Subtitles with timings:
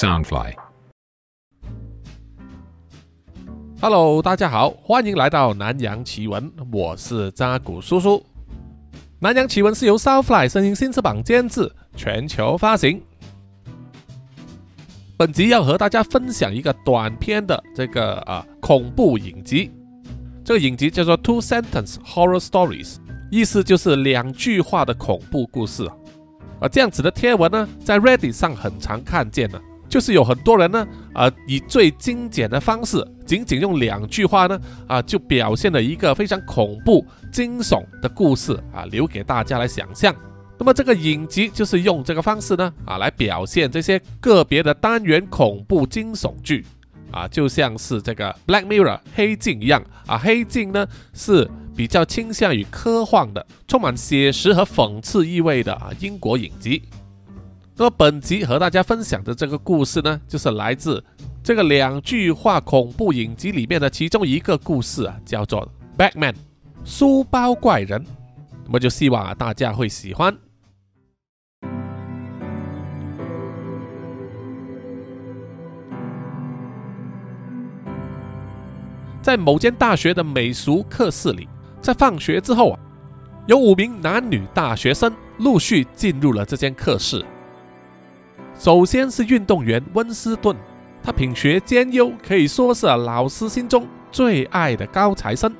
[0.00, 0.54] Soundfly。
[3.82, 8.24] Hello，大家好，欢迎来到南洋奇闻，我是扎古叔叔。
[9.18, 13.02] 南洋奇闻是由 Soundfly 声音新翅膀监制，全球发行。
[15.18, 19.70] 本集要和大家分享一个短篇的这个啊恐怖影集，
[20.42, 22.96] 这个影集叫做 Two Sentence Horror Stories，
[23.30, 25.94] 意思就是两句话的恐怖故事啊。
[26.62, 40.14] 啊，这样子的贴文呢，在 Reddit 上很常看见的，就是有很多人呢，啊，以最精简的方式，仅仅用两句话呢，啊，就表现了一个非常恐怖、惊悚的故事啊，留给大家来想象。
[40.56, 46.64] 那么这个影集就是用这个方式呢，啊，来表现这些个别的单元恐怖惊悚剧，
[47.10, 56.80] 啊，就像是这个 Black Mirror 黑镜一样，啊，黑镜呢是比较倾向于科幻的，充满写实和讽刺意味的啊英国影集。
[57.80, 61.02] 那么本集和大家分享的这个故事呢，就是来自
[61.42, 65.66] 这个两句话恐怖影集里面的其中一个故事啊，叫做
[65.98, 66.32] 《Batman》
[66.84, 68.04] 书包怪人。
[68.66, 70.36] 那么就希望啊大家会喜欢。
[79.22, 81.48] 在某间大学的美术课室里，
[81.80, 82.80] 在放学之后啊，
[83.46, 87.24] 有五名男女大学生陆续进入了这间课室。
[88.60, 90.54] 首先是运动员温斯顿，
[91.02, 95.50] 他品学兼优，可以说是老师心中最爱的高材生。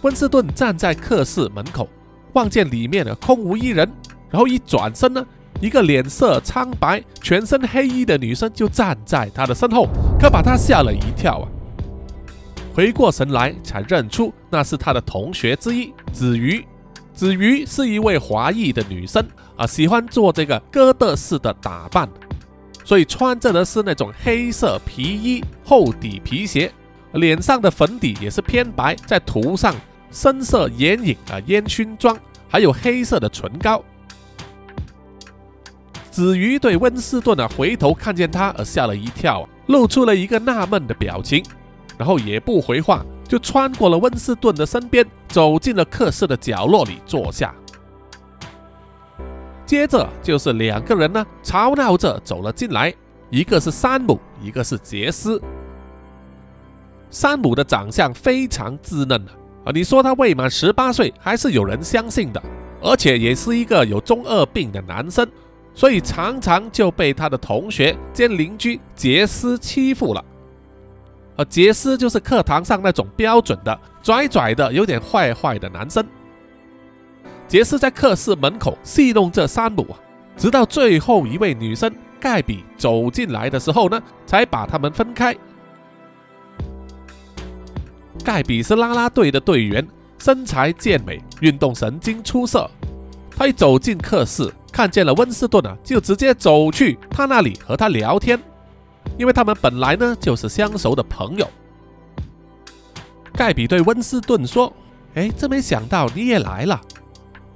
[0.00, 1.86] 温斯顿站在课室门口，
[2.32, 3.86] 望见里面的空无一人，
[4.30, 5.26] 然后一转身呢，
[5.60, 9.86] 一个脸色苍白、全身黑衣的女生就站在他的身后，
[10.18, 11.44] 可把他吓了一跳啊！
[12.74, 16.64] 回过神来，才认出那是他的同学之一子瑜。
[17.16, 22.06] 子瑜是一位华裔的女生啊，喜欢做这个哥德式的打扮，
[22.84, 26.70] 所以穿着的是那种黑色皮衣、厚底皮鞋，
[27.12, 29.74] 脸上的粉底也是偏白，再涂上
[30.10, 32.14] 深色眼影啊、烟熏妆，
[32.50, 33.82] 还有黑色的唇膏。
[36.10, 41.42] 子瑜对温斯顿啊回头看见他而吓了一跳，露出了一个纳闷的表情。
[41.98, 47.54] 然后也不回话，就穿过了温斯顿的身边，走进了课室的角落里坐下。
[49.64, 52.94] 接着就是两个人呢，吵闹着走了进来，
[53.30, 55.42] 一个是山姆，一个是杰斯。
[57.10, 59.32] 山姆的长相非常稚嫩啊，
[59.64, 62.42] 啊，你说他未满十八岁，还是有人相信的，
[62.80, 65.26] 而且也是一个有中二病的男生，
[65.74, 70.24] 所以常常就被他的同学兼邻居杰斯欺负了。
[71.36, 76.04] 而杰斯就是课堂上那种标准的拽拽的、有点坏坏的男生。
[77.46, 79.86] 杰斯在课室门口戏弄着山姆，
[80.36, 85.36] 直到最后一位女生盖比走进来的时候呢，才把他们分开。
[88.24, 89.86] 盖比是啦啦队的队员，
[90.18, 92.68] 身材健美，运动神经出色。
[93.38, 98.40] 他一走进课室，看见了温斯顿啊，就直接走去他那里和他聊天。
[99.18, 101.48] 因为他们本来呢就是相熟的朋友。
[103.32, 104.72] 盖比对温斯顿说
[105.14, 106.80] ：“哎，真没想到你也来了。”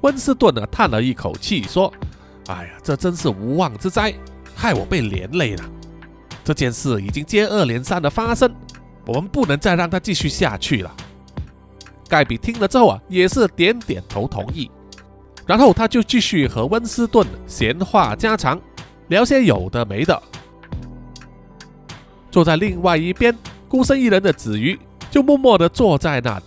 [0.03, 1.93] 温斯顿呢叹了一口气说
[2.49, 4.15] ：“哎呀，这真是无妄之灾，
[4.55, 5.65] 害我被连累了。
[6.45, 8.55] 这件事已经接二连三的发生，
[9.07, 10.95] 我们不能再让它继续下去了。”
[12.09, 14.71] 盖比听了之后啊，也是点点头同意。
[15.47, 18.61] 然后他就继续和温斯顿闲话家常，
[19.09, 20.23] 聊些有的没的。
[22.31, 23.37] 坐在另外一边
[23.69, 24.79] 孤身一人的子瑜
[25.11, 26.45] 就默默地坐在那里，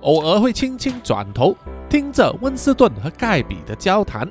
[0.00, 1.56] 偶尔会轻轻转头
[1.88, 4.28] 听着温斯顿和盖比的交谈。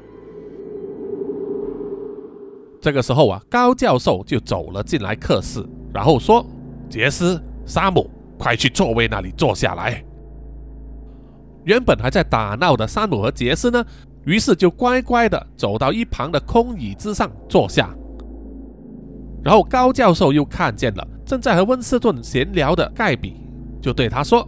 [2.82, 6.46] 这个时候啊，高教授就走了进来课室，然后说
[6.88, 10.04] ：“杰斯、沙姆，快去座位那里坐下来。”
[11.64, 13.84] 原本还在打闹的山姆和杰斯呢，
[14.26, 17.90] 于是就乖乖地走到一旁的空椅子上坐下。
[19.46, 23.36] 然后高教授又看见了正在和温斯顿闲聊的盖比，
[23.80, 24.46] 就对他说：“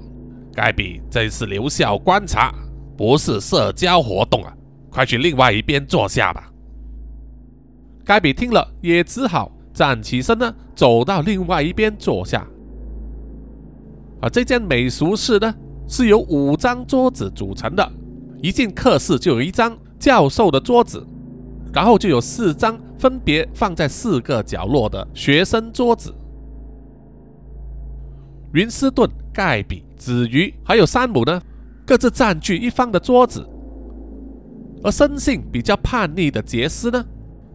[0.52, 2.52] 盖比，这是留校观察，
[2.98, 4.52] 不是社交活动啊！
[4.90, 6.52] 快去另外一边坐下吧。”
[8.04, 12.48] 盖比听了也只好站起身呢，走到另外一边坐下。
[14.22, 15.54] 啊，这间美术室呢
[15.88, 17.88] 是由五张桌子组成的，
[18.42, 21.06] 一进课室就有一张教授的桌子。
[21.78, 26.12] 然后就有四张分别放在四个角落的学生桌子。
[28.56, 31.40] 云斯顿、盖比、子瑜还有山姆呢，
[31.86, 33.48] 各自占据一方的桌子。
[34.84, 37.06] 而生性比较叛逆的杰斯呢，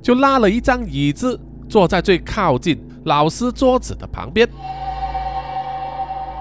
[0.01, 1.37] 就拉了一张椅子
[1.69, 4.49] 坐在最靠近老师桌子的旁边。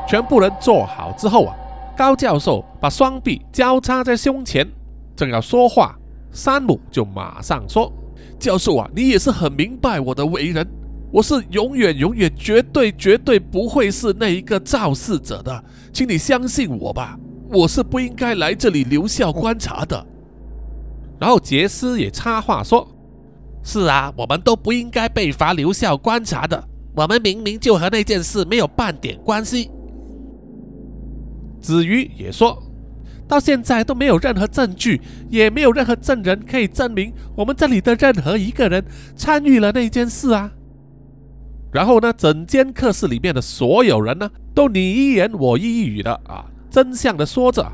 [0.07, 1.55] 全部人坐好之后啊，
[1.97, 4.67] 高教授把双臂交叉在胸前，
[5.15, 5.97] 正要说话，
[6.31, 7.91] 山姆就马上说
[8.39, 10.65] ：“教授啊，你也是很明白我的为人，
[11.11, 17.19] 我是永远、永远、绝对、绝对不会是那一个肇事者的，请你相信我吧，
[17.49, 20.05] 我是不应该来这里留校观察的。”
[21.19, 22.87] 然后杰斯也插话说
[23.61, 26.63] ：“是啊，我们都不应该被罚留校观察的，
[26.95, 29.69] 我们明明就和那件事没有半点关系。”
[31.61, 32.57] 子瑜也说，
[33.31, 34.99] 到现在都没有任何证据，
[35.29, 38.83] 也没有任何证人可以证明我们这里的任何一个人
[39.15, 40.51] 参与了那件事啊。
[41.71, 47.65] 然后呢，整间课室里面的所有人呢，都你一言我一语的啊，真相的说着，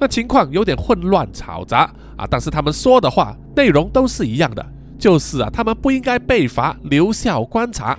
[0.00, 4.66] 那情况有点混乱嘈杂啊，但是他们说的话内容都是一样的，
[4.98, 7.96] 就是啊，他们不应该被罚留校观察。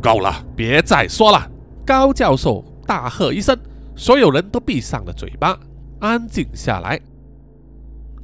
[0.00, 1.50] 够了，别再说了。
[1.84, 3.58] 高教授大喝一声，
[3.94, 5.58] 所有人都闭上了嘴巴，
[6.00, 7.00] 安静下来。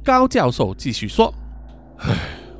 [0.03, 1.33] 高教授继续说
[1.99, 2.15] ：“唉，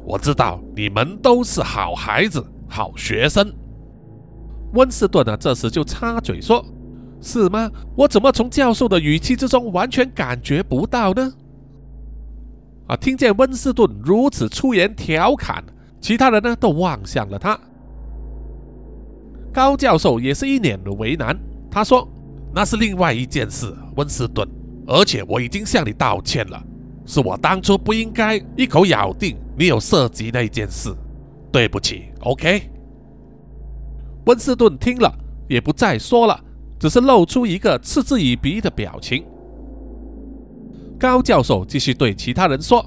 [0.05, 3.51] 我知道你们都是好孩子、好学生。”
[4.73, 6.63] 温斯顿呢，这时就插嘴说
[7.21, 7.69] ：“是吗？
[7.95, 11.33] 我怎么从教授的语气之中完全感觉不到呢？”
[12.87, 15.63] 啊，听见温斯顿如此出言调侃，
[15.99, 17.59] 其他人呢都望向了他。
[19.51, 21.35] 高教授也是一脸的为难，
[21.71, 22.07] 他说
[22.53, 24.47] ：“那是另外一件事，温斯顿，
[24.87, 26.61] 而且我已经向你道歉了，
[27.05, 30.93] 是我当初不应该一口咬定你有涉及那件事，
[31.51, 32.05] 对不起。
[32.21, 32.69] ”OK。
[34.25, 35.11] 温斯顿听了
[35.47, 36.39] 也不再说了，
[36.79, 39.23] 只是露出一个嗤之以鼻的表情。
[40.99, 42.83] 高教授继续对其他人说：“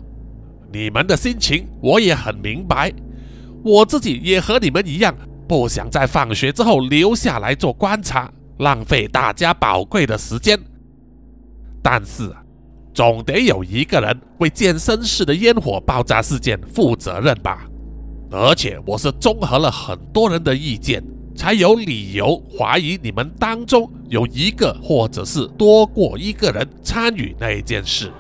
[0.73, 2.93] 你们的心情我也很明白，
[3.65, 5.15] 我自己也和你们一样。”
[5.49, 10.59] 不想在放学之后留下来做观察，浪费大家宝贵的时间。
[11.83, 12.31] 但是，
[12.95, 17.67] 总得有一个人为健身室的烟火爆炸事件负责任吧？
[18.31, 21.03] 而且，我是综合了很多人的意见，
[21.35, 28.13] 才有理由怀疑你们当中有一个或者是多过一个人参与那一件事。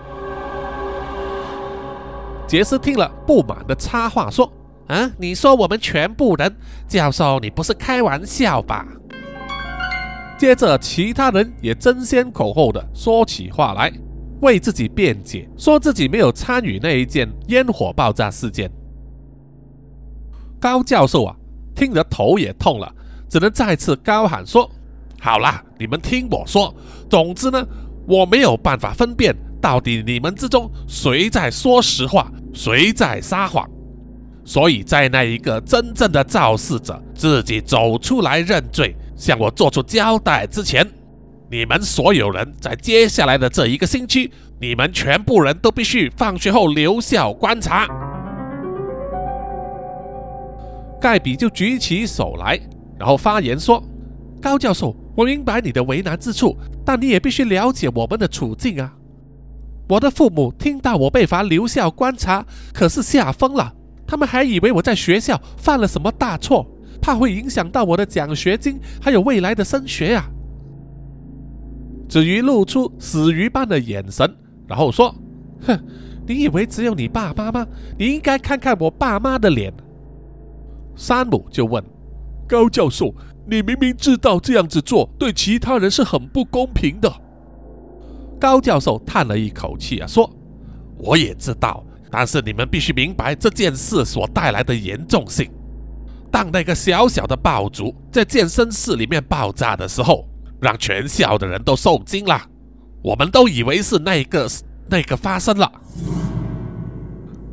[2.46, 4.52] 杰斯听了，不满的插话说。
[4.88, 5.10] 啊！
[5.16, 6.54] 你说我们全部人，
[6.88, 8.86] 教授，你不是开玩笑吧？
[10.42, 13.92] 接着，其他人也争先恐后的说起话来，
[14.40, 18.68] 为自己辩解，说自己没有参与那一件烟火爆炸事件。
[20.58, 21.36] 高教授啊，
[21.76, 22.92] 听得头也痛了，
[23.28, 24.68] 只能再次高喊说
[25.22, 26.74] ：“好啦，你们听我说，
[27.08, 27.64] 总之呢，
[28.08, 33.64] 我没有办法分辨到底你们之中谁在说实话，谁在撒谎。”
[34.44, 38.92] 所以在那一个真正的肇事者自己走出来认罪，
[39.22, 40.84] 向我做出交代之前，
[41.48, 44.28] 你们所有人在接下来的这一个星期，
[44.60, 47.86] 你们全部人都必须放学后留校观察。
[51.00, 52.58] 盖比就举起手来，
[52.98, 53.80] 然后发言说
[54.42, 58.92] ：“高教授，我明白你的为难之处，但你也必须了解我们的处境啊！
[59.88, 63.72] 我的父母听到我被罚留校观察，可是吓疯了。”
[64.04, 66.66] 他们还以为我在学校犯了什么大错，
[67.02, 70.30] 怕会影响到我的奖学金，还有未来的升学啊！
[72.08, 74.32] 子瑜露出死鱼般的眼神，
[74.68, 75.12] 然后说
[75.66, 75.78] ：“哼，
[76.26, 77.66] 你以为只有你爸妈吗？
[77.98, 79.74] 你应该看看我爸妈的脸。”
[80.94, 81.82] 山姆就问
[82.46, 83.12] 高教授
[83.50, 87.12] ：“你明明知道这样子做对其他人是很不公平的。”
[88.38, 90.30] 高教授叹了一口气啊，说
[90.98, 95.50] ：“我也知道。”但是你们必须明白这件事所带来的严重性。
[96.32, 100.26] 当那个小小的爆竹在健身室里面爆炸的时候，
[100.60, 102.40] 让全校的人都受惊了。
[103.02, 104.48] 我们都以为是那个
[104.88, 105.70] 那个发生了。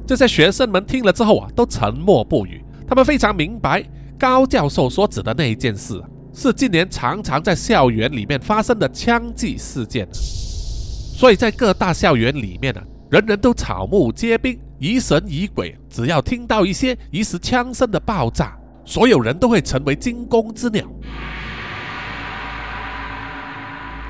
[0.07, 2.63] 这些学生们听了之后啊，都沉默不语。
[2.87, 3.83] 他们非常明白
[4.17, 6.01] 高教授所指的那一件事，
[6.33, 10.07] 是近年常常在校园里面发生的枪击事件。
[10.13, 12.81] 所以在各大校园里面呢。
[13.09, 15.75] 人人都草木皆兵，疑神疑鬼。
[15.89, 18.55] 只要听到一些疑似枪声的爆炸，
[18.89, 20.83] 所有人都会成为惊弓之鸟。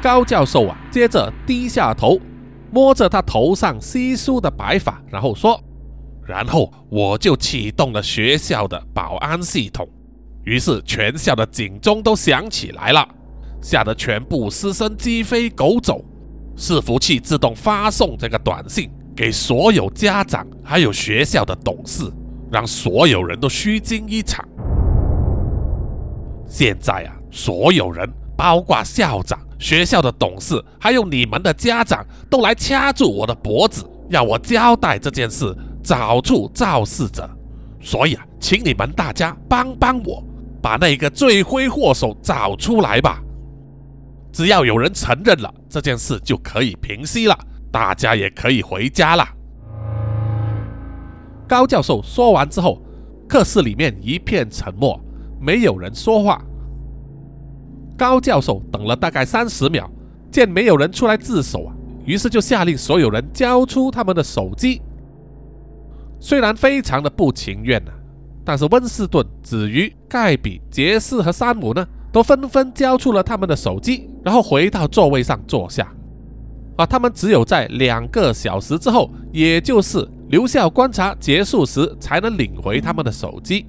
[0.01, 2.17] 高教授啊，接着低下头，
[2.71, 5.61] 摸着他头上稀疏的白发，然后说
[6.25, 9.85] ：“然后我就启动了学校的保安系统，
[10.45, 13.05] 于是全校的警钟都响起来了，
[13.61, 16.01] 吓得全部师生鸡飞狗走。”
[16.55, 22.09] 伺服器自动发送这个短信给所有家长，还有学校的董事，
[22.49, 24.47] 让所有人都虚惊一场。
[26.49, 37.29] 现在啊，所有人，包括校长、学校的董事，还有你们的家长，都来掐住我的脖子，要我交代这件事，找出肇事者。
[37.79, 40.23] 所以啊，请你们大家帮帮我，
[40.61, 43.21] 把那个罪魁祸首找出来吧。
[44.31, 47.37] 只要有人承认了，这件事就可以平息了，
[47.71, 49.23] 大家也可以回家了。
[51.47, 52.81] 高教授说完之后，
[53.27, 54.99] 课室里面一片沉默。
[55.39, 56.41] 没有人说话。
[57.97, 59.89] 高教授等了大概三十秒，
[60.31, 61.73] 见没有人出来自首啊，
[62.05, 64.81] 于是就下令所有人交出他们的手机。
[66.19, 67.93] 虽然非常的不情愿啊，
[68.45, 75.91] 但是温斯顿、子瑜、盖比、杰斯和山姆呢，都纷纷交出了他们的手机，然后回到座位上坐下。
[76.77, 83.65] 啊，他们只有在两个小时之后，也就是留校观察结束时，才能领回他们的手机。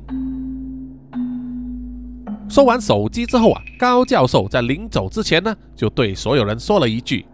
[2.51, 7.25] 收完手机之后啊，高教授在临走之前呢，就对所有人说了一句：“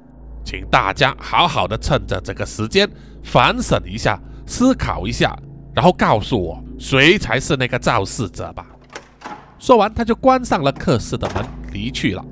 [0.45, 2.87] 请大家好好的趁着这个时间
[3.25, 5.35] 反省一下，思考一下，
[5.75, 8.67] 然后告诉我谁才是那个肇事者吧。”
[9.59, 11.43] 说完，他就关上了课室的门，
[11.73, 12.23] 离去了。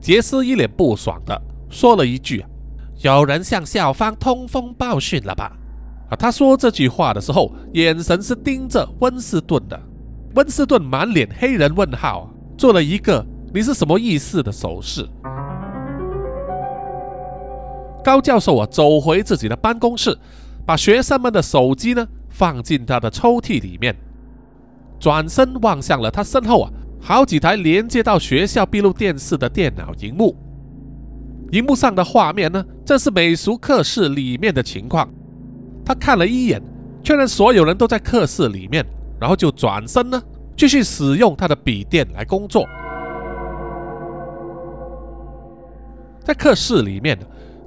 [0.00, 2.42] 杰斯一脸不爽的说了一句
[3.04, 5.54] ：“有人向校方通风报讯了吧？”
[6.10, 9.80] 啊，他说这句话的时候，眼神是盯着温斯顿的。
[10.34, 13.24] 温斯顿满脸黑人问号，做了一个
[13.54, 15.08] “你是什么意思”的手势。
[18.02, 20.16] 高教授啊，走回自己的办公室，
[20.66, 23.94] 把学生们的手机呢放进他的抽屉里面，
[24.98, 30.36] 转身望向了他身后啊，好几台连接到学校闭路电视的电脑荧幕，
[31.52, 35.08] 荧幕上的画面呢，正是美术课室里面的情况。
[35.90, 36.62] 他看了一眼，
[37.02, 38.86] 确认所有人都在课室里面，
[39.20, 40.22] 然后就转身呢，
[40.56, 42.64] 继续使用他的笔电来工作。
[46.20, 47.18] 在课室里面，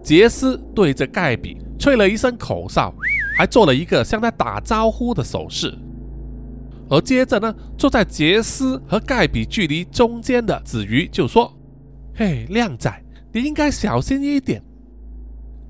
[0.02, 2.96] 杰斯对着盖比吹了一声口哨，
[3.38, 5.78] 还做了一个向他打招呼的手势。
[6.90, 11.54] 而接着呢，坐在杰斯和盖比距离中间的子瑜就说
[12.16, 12.90] ：“嘿，靓仔，
[13.34, 14.64] 你应该小心一点。”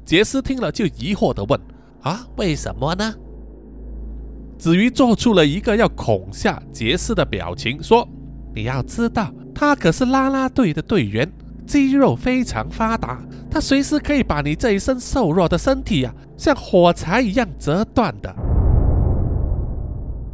[0.06, 1.60] 杰斯听了就疑惑的问。
[2.04, 3.14] 啊，为什么呢？
[4.58, 8.08] 子瑜做出了一个要恐吓杰斯的表情，说
[8.56, 11.30] ：“你要知道，他可是啦啦队的队员，
[11.66, 18.34] 肌肉非常发达，他随时可以把你这一身瘦弱的身体啊，像火柴一样折断的。”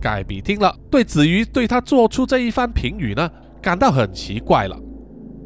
[0.02, 3.30] 盖比听了，对子瑜对他做出这一番评语呢，
[3.62, 4.76] 感到很奇怪了。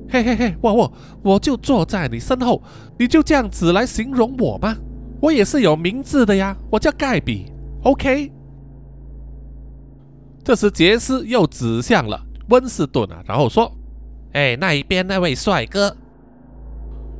[0.10, 2.62] 嘿嘿嘿，我我我就坐在你身后，
[3.00, 4.78] 你就这样子来形容我吗？
[5.24, 7.46] 我也是有名字的呀，我叫盖比。
[7.84, 8.30] OK。
[10.44, 13.72] 这时杰斯又指向了温斯顿啊，然后说
[14.36, 15.96] ：“哎，那一边那位帅哥。”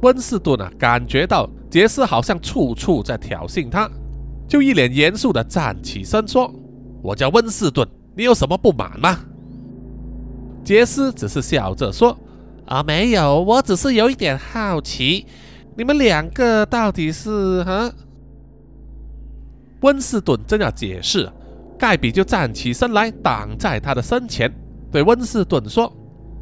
[0.04, 3.90] 温斯顿啊，感觉到杰斯好像处处在挑衅他，
[4.50, 6.54] 就一脸严肃的站起身说
[7.02, 9.18] ：“我叫温斯顿，你有什么不满吗？”
[10.62, 12.18] 杰斯只是笑着说
[12.68, 15.26] ：“啊，没有，我只是有一点好奇。”
[15.76, 17.92] 你们两个到底是哈？
[19.82, 21.28] 温斯顿正要解释，
[21.80, 24.54] 盖比就站起身来挡在他的身前，
[24.92, 25.92] 对温斯顿说：“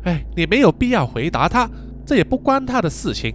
[0.04, 1.70] 哎，你没有必要回答他，
[2.06, 3.34] 这也不关他的事情。”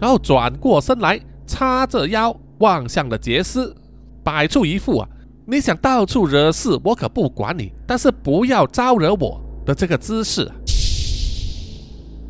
[0.00, 3.74] 然后转过身来，叉着腰望向了杰斯，
[4.22, 5.08] 摆出一副啊，
[5.46, 10.48] 你想到处惹事，我可不管你，但是不要招惹我的这个姿势。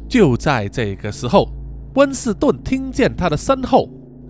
[0.09, 1.47] 就在这个时候。
[1.95, 3.89] 温斯顿听见他的身后，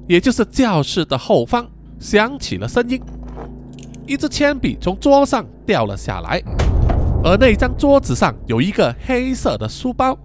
[0.08, 1.66] 也就是教室的后方，
[1.98, 3.00] 响起了声音。
[4.04, 6.42] 一支铅笔从桌上掉了下来，
[7.22, 10.18] 而那张桌子上有一个黑色的书包，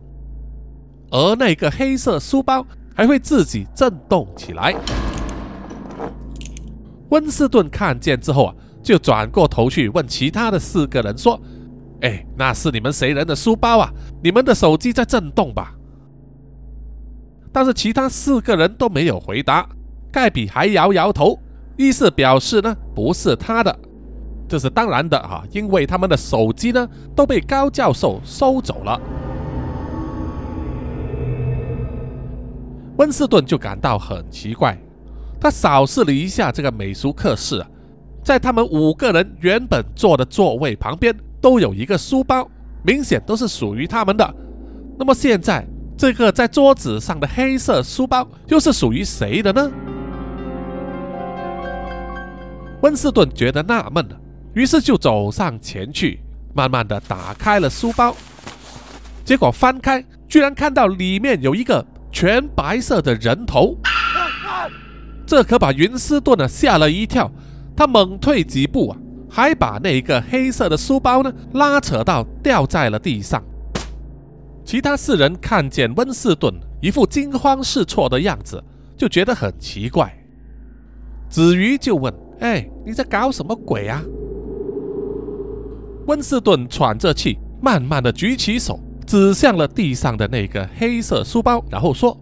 [1.12, 2.65] 而那个黑色书包
[2.96, 4.75] 还会自己震动起来。
[7.10, 11.39] 温斯顿看见之后啊，就转过头去问其他的四个人说
[12.01, 13.94] ：“哎，那是你们谁人的书包啊？
[14.24, 15.75] 你们的手机在震动吧？”
[17.57, 19.67] 但是其他四个人都没有回答，
[20.11, 21.39] 盖比还摇摇头，
[21.75, 23.75] 意思表示呢不是他的，
[24.47, 29.01] 这是当然的哈，因为他们的手机呢都被高教授收走了。
[32.97, 34.77] 温斯顿就感到很奇怪，
[35.41, 37.65] 他扫视了一下这个美术课室，
[38.23, 41.11] 在他们五个人原本坐的座位旁边
[41.41, 42.47] 都有一个书包，
[42.83, 44.35] 明显都是属于他们的。
[44.99, 45.67] 那么现在。
[45.98, 49.72] 这个在桌子上的黑色书包又是属于谁的呢？
[52.82, 54.16] 温斯顿觉得纳闷了，
[54.54, 56.20] 于是就走上前去，
[56.54, 58.16] 慢慢的打开了书包。
[59.25, 63.75] 结果翻开，居然看到里面有一个全白色的人头，
[65.25, 67.32] 这可把云斯顿呢吓了一跳。
[67.75, 68.98] 他猛退几步啊，
[69.30, 73.44] 还把那个黑色的书包呢拉扯到掉在了地上。
[74.67, 78.62] 其他四人看见温斯顿一副惊慌失措的样子，
[78.97, 80.13] 就觉得很奇怪。
[81.29, 84.03] 子瑜就问：“哎，你在搞什么鬼啊？”
[86.07, 92.19] 温斯顿喘着气，慢慢的举起手，指向了地上的那个黑色书包，然后说：“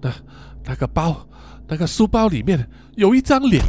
[0.00, 0.10] 那
[0.64, 1.14] 那个包，
[1.68, 3.62] 那个书包里面有一张脸。”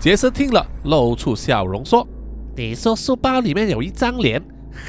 [0.00, 2.08] 杰斯听了，露出笑容说
[2.56, 4.42] ：“你说书包里面有一张脸？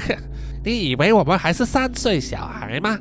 [0.06, 0.16] 哼，
[0.64, 2.98] 你以为我们还是三岁小孩吗？”“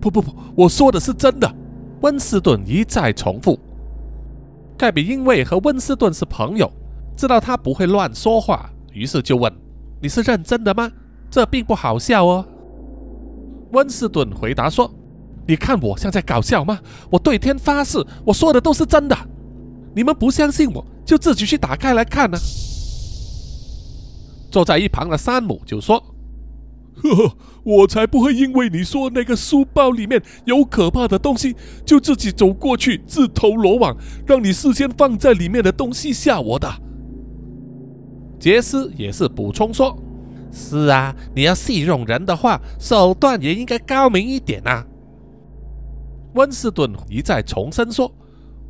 [0.00, 1.54] 不不不，我说的是真的。”
[2.02, 3.58] 温斯顿一再重复。
[4.76, 6.70] 盖比因为和温斯顿是朋友，
[7.16, 9.50] 知道他不会乱说话，于是就问
[10.02, 10.90] ：“你是认真的吗？
[11.30, 12.44] 这并不好笑哦。”
[13.72, 14.92] 温斯顿回答说
[15.48, 16.78] ：“你看我像在搞笑吗？
[17.08, 19.16] 我对天发誓，我说的都是真的。
[19.94, 22.36] 你们不相信我，就自己去打开来看呢。”
[24.54, 26.00] 坐在一旁的山姆就说。
[27.02, 36.72] 呵呵，我才不会因为你说那个书包里面有可怕的东西，就自己走过去自投罗网，让你事先放在里面的东西吓我的。
[38.38, 39.98] 杰斯也是补充说
[40.54, 44.86] ：“是啊，你要戏弄人的话，手段也应该高明一点啊。”
[46.34, 48.08] 温斯顿一再重申说：“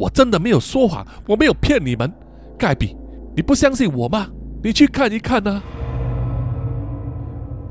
[0.00, 2.10] 我真的没有说谎，我没有骗你们。”
[2.56, 2.96] 盖比，
[3.36, 4.28] 你不相信我吗？
[4.62, 5.62] 你去看一看呢。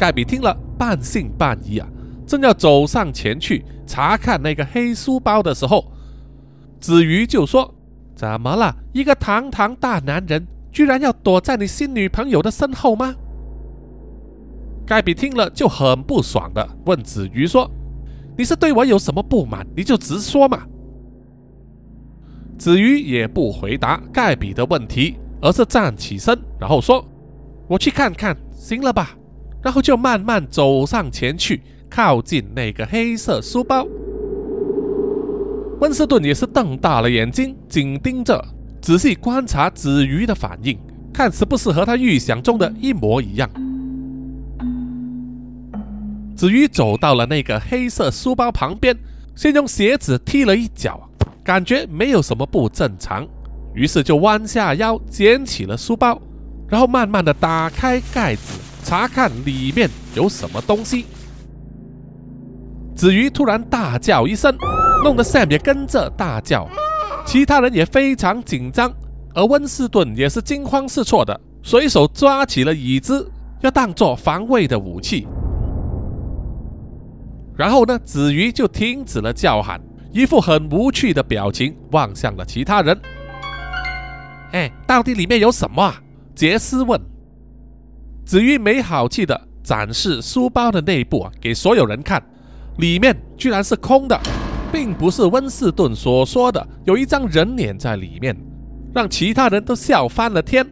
[0.04, 1.88] 盖比听了，半信半疑啊，
[2.28, 5.90] 正要走上前去查看那个黑书包的时候，
[6.82, 7.74] 子瑜就说
[8.14, 8.76] ：“怎么了？
[8.92, 13.16] 一个堂堂大男人，居然要躲在你新女朋友的身后吗？”
[14.86, 17.72] 盖比听了就很不爽的问子瑜说
[18.38, 19.66] ：“你是对我有什么不满？
[19.74, 20.64] 你就直说嘛。”
[22.60, 27.06] 子瑜也不回答盖比的问题，而是站起身，然后说
[27.70, 29.16] ：“我去看看，行了吧？”
[29.64, 33.88] 然后就慢慢走上前去，靠近那个黑色书包。
[35.80, 38.44] 温斯顿也是瞪大了眼睛，紧盯着，
[38.82, 40.78] 仔细观察子瑜的反应，
[41.14, 43.50] 看是不是和他预想中的一模一样。
[46.36, 48.98] 子瑜走到了那个黑色书包旁边，
[49.36, 51.10] 先用鞋子踢了一脚，
[51.44, 53.26] 感觉没有什么不正常，
[53.74, 56.22] 于是就弯下腰捡起了书包，
[56.68, 58.60] 然后慢慢的打开盖子。
[58.84, 61.06] 查看里面有什么东西。
[62.96, 64.56] 子瑜突然大叫一声，
[65.04, 66.70] 弄得 Sam 也跟着大叫，
[67.26, 68.94] 其他人也非常紧张，
[69.34, 75.28] 而温斯顿也是惊慌失措的，随手抓起了椅子，要当做防卫的武器。
[77.56, 83.00] 然后呢，子瑜就停止了叫喊，一副很无趣的表情，望向了其他人。
[84.52, 86.02] 哎，到底里面有什么啊？
[86.36, 87.00] 杰斯问。
[88.34, 92.20] 子瑜没好气的展示书包的内部啊，给所有人看，
[92.80, 94.20] 里面居然是空的，
[94.72, 98.36] 并不是温斯顿所说的有一张人脸在里面，
[98.92, 100.68] 让其他人都笑翻了天。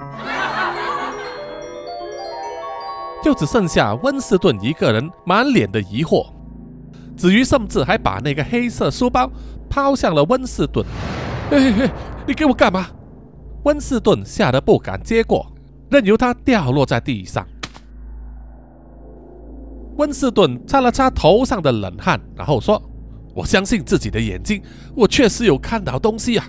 [3.24, 6.26] 就只剩下温斯顿一个人满脸的疑惑。
[7.16, 9.30] 子瑜甚至还把那个黑色书包
[9.70, 10.84] 抛向了温斯顿。
[11.52, 11.92] 嘿嘿嘿，
[12.26, 12.88] 你给我干嘛？
[13.66, 15.46] 温斯顿吓得不敢接过。
[15.92, 17.46] 任由它掉落在地上。
[19.98, 22.82] 温斯顿擦了擦头上的冷汗，然后说
[23.36, 24.64] ：“我相信自己的眼睛，
[24.96, 26.48] 我确实有看到东西啊。”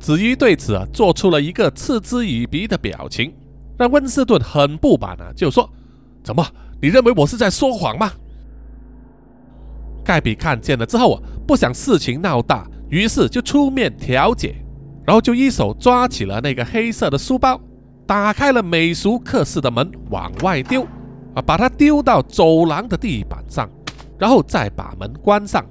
[0.00, 3.32] 子瑜对此啊做出了一个嗤之以鼻的表情，
[3.78, 5.70] 让温斯顿很不满啊，就说
[6.22, 6.44] ：“怎么，
[6.82, 8.10] 你认为我是在说谎吗？”
[10.04, 14.56] 盖比看见了之后啊，不想事情闹大，于是就出面调解，
[15.06, 17.60] 然后就一手抓起了那个黑色的书包。
[18.08, 20.82] 打开了美术课室的门，往外丢，
[21.34, 23.68] 啊，把它丢到走廊的地板上，
[24.18, 25.62] 然后再把门关上。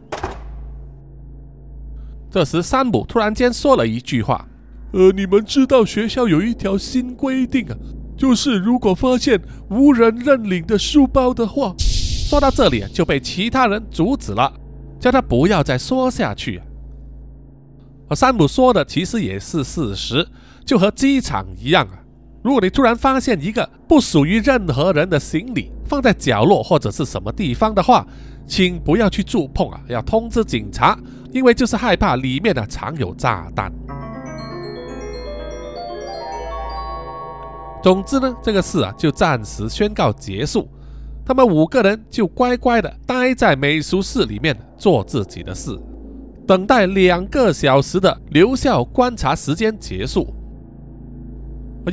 [2.29, 4.47] 这时，山姆突然间说了一句话
[4.93, 7.75] ：“呃，你们知道学校有一条新规定啊，
[8.15, 11.73] 就是如果发现无人认领的书包的话。”
[12.29, 14.53] 说到这里，就被其他人阻止了，
[14.99, 16.61] 叫他不要再说下去。
[18.09, 20.27] 而山姆说的其实也是事实，
[20.63, 22.03] 就和机场一样啊。
[22.47, 28.07] 如果你突然发现一个不属于任何人的行李放在角落或者是什么地方的话，
[28.47, 30.97] 请不要去触碰啊，要通知警察，
[31.33, 33.69] 因为就是害怕里面呢藏有炸弹。
[37.83, 40.69] 总之呢，这个事啊就暂时宣告结束。
[41.25, 45.77] 他们五个人就乖乖的待在美术室里面做自己的事，
[46.47, 50.33] 等待两个小时的留校观察时间结束。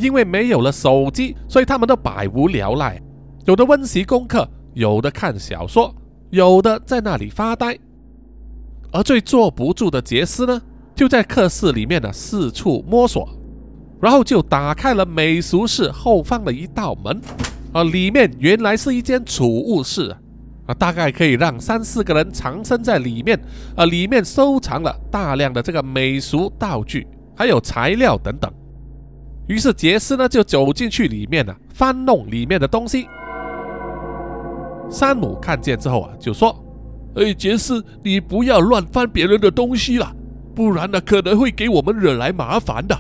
[0.00, 3.00] 因为没有了手机，所以他们都百无聊赖，
[3.44, 5.94] 有的温习功课，有的看小说，
[6.30, 7.78] 有的在那里发呆。
[8.92, 10.60] 而最坐不住的杰斯呢，
[10.94, 13.28] 就在课室里面呢四处摸索，
[14.00, 17.20] 然后就打开了美术室后方的一道门。
[17.72, 20.14] 啊，里面原来是一间储物室
[20.66, 23.36] 啊，大概可以让三四个人藏身在里面。
[23.74, 28.52] 啊，里面收藏了大量的这个美术道具，还有材料等等。
[29.46, 33.08] 于是杰斯呢就走进去里面呢，翻弄里面的东西。
[34.90, 36.54] 山姆看见之后啊，就说
[37.16, 40.14] ：“哎，杰斯，你不要乱翻别人的东西了，
[40.54, 42.96] 不然呢可能会给我们惹来麻烦的。”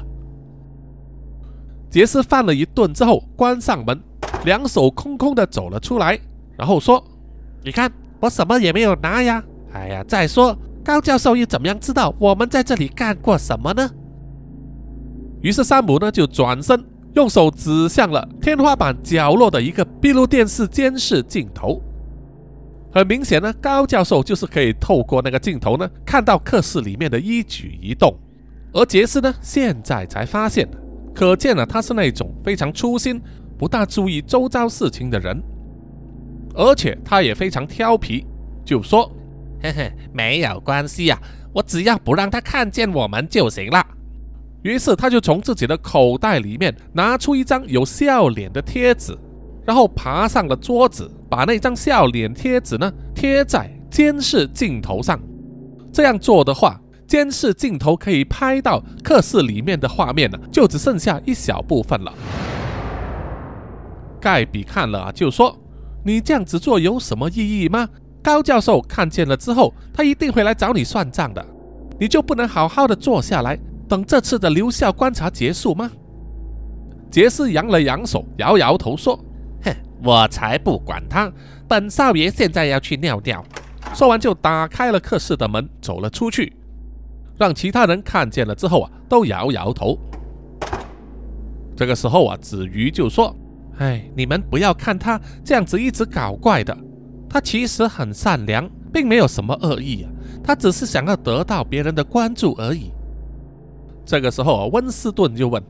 [1.88, 3.98] 杰斯翻了一顿之后，关上门。
[4.44, 6.18] 两手空空的走了出来，
[6.58, 7.02] 然后说
[7.64, 9.42] ：“你看，我什么也没有拿呀！
[9.72, 10.54] 哎呀，再说
[10.84, 13.88] 高教授又怎么样知道我们在这里干过什么呢？”
[15.44, 21.82] 于是山姆呢就转身，用手指向了天花板角落的一个闭路电视监视镜头。
[22.90, 28.16] 很明显呢，高教授就是可以透过那个镜头呢看到课室里面的一举一动。
[28.72, 30.66] 而杰斯呢现在才发现，
[31.14, 33.20] 可见了他是那种非常粗心。
[33.58, 35.40] 不大注意周遭事情的人，
[36.54, 38.26] 而且他也非常调皮，
[38.64, 39.08] 就说
[39.62, 41.20] ：“嘿嘿，没有关系呀，
[41.52, 43.86] 我只要不让他看见我们就行了。”
[44.64, 49.14] 于是他就从自己的口袋里面拿出一张有笑脸的贴纸，
[49.66, 55.20] 然后爬上了桌子，把那张笑脸贴纸呢贴在监视镜头上。
[55.92, 62.10] 这样做的话，监视镜头可以拍到课室里面的画面呢，就只剩下一小部分了。
[64.18, 65.54] 盖比看了啊，就说
[66.02, 67.86] ：“你这样子做有什么意义吗？
[68.22, 71.44] 高教授看见了之后，他一定会来找你算账的。
[72.00, 75.90] 你就不能好好的坐下来，等这次的留校观察结束吗？”
[77.10, 79.18] 杰斯扬了扬手，摇摇头说
[79.62, 81.32] ：“哼，我才不管他！
[81.68, 83.44] 本少爷现在要去尿尿。”
[83.94, 86.52] 说完就打开了课室的门，走了出去，
[87.38, 89.96] 让其他人看见了之后啊，都摇摇头。
[91.76, 93.34] 这个时候啊，子瑜就说。
[93.78, 96.76] 哎，你们不要看他这样子一直搞怪的，
[97.28, 100.10] 他其实很善良，并没有什么恶意啊，
[100.44, 102.92] 他只是想要得到别人的关注而已。
[104.04, 105.62] 这个时候啊，温斯顿就问：“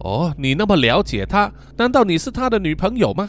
[0.00, 3.28] 哦，你那么了解他，难道你是他的女朋友吗？”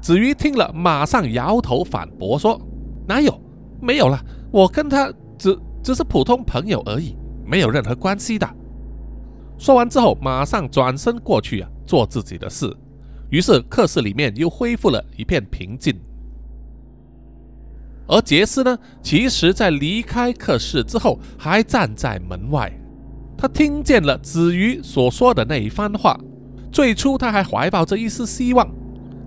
[0.00, 2.60] 子瑜听了，马上摇头反驳说
[3.06, 3.40] ：“哪有，
[3.80, 8.48] 没有了，我跟他只只是普通朋友而已，没有任何关系的。”
[9.58, 12.76] 说完之后，马上转身过去啊，做自己的事。
[13.30, 15.98] 于是课室里面又恢复了一片平静，
[18.08, 22.70] 而杰斯呢，其实在离开课室之后，还站在门外。
[23.42, 26.16] 他听见了子瑜所说的那一番话。
[26.70, 28.64] 最初他还怀抱着一丝希望，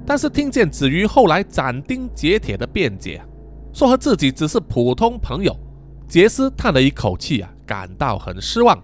[0.06, 3.22] 但是听见子瑜后来斩钉截铁的辩解，
[3.74, 5.54] 说和自己只是普通朋友，
[6.08, 8.82] 杰斯叹了一口气啊，感到很失望。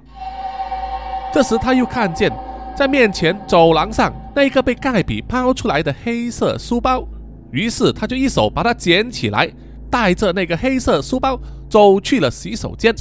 [1.34, 2.30] 这时他又看见。
[2.76, 7.08] 在面前走廊上那个被盖比抛出来的黑色书包，
[7.52, 9.50] 于是他就一手把它捡起来，
[9.90, 11.40] 带着那个黑色书包
[11.70, 12.94] 走去了洗手间。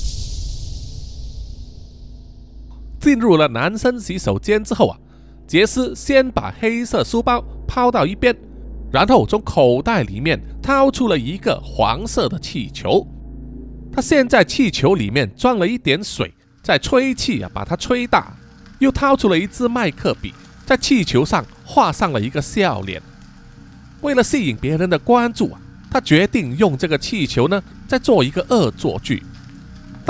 [3.01, 4.99] 进入了男生洗手间之后啊，
[5.47, 8.37] 杰斯先把黑色书包抛到一边，
[8.93, 13.07] 然后从口袋里面掏出了一个黄色的气球。
[13.91, 16.33] 他现在气球里面装了一点水，
[16.63, 18.37] 在吹气啊，把它吹大。
[18.79, 20.33] 又掏出了一支麦克笔，
[20.65, 23.03] 在气球上画上了一个笑脸。
[24.01, 25.61] 为了吸引别人的关注啊，
[25.91, 29.23] 他决定用这个气球呢，再做一个恶作剧。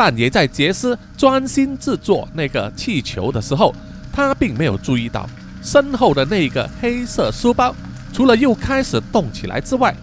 [0.02, 3.74] 但也在杰斯专心制作那个气球的时候，
[4.10, 5.28] 他并没有注意到
[5.62, 7.74] 身后的那个黑色书包，
[8.10, 9.94] 除了又开始动起来之外，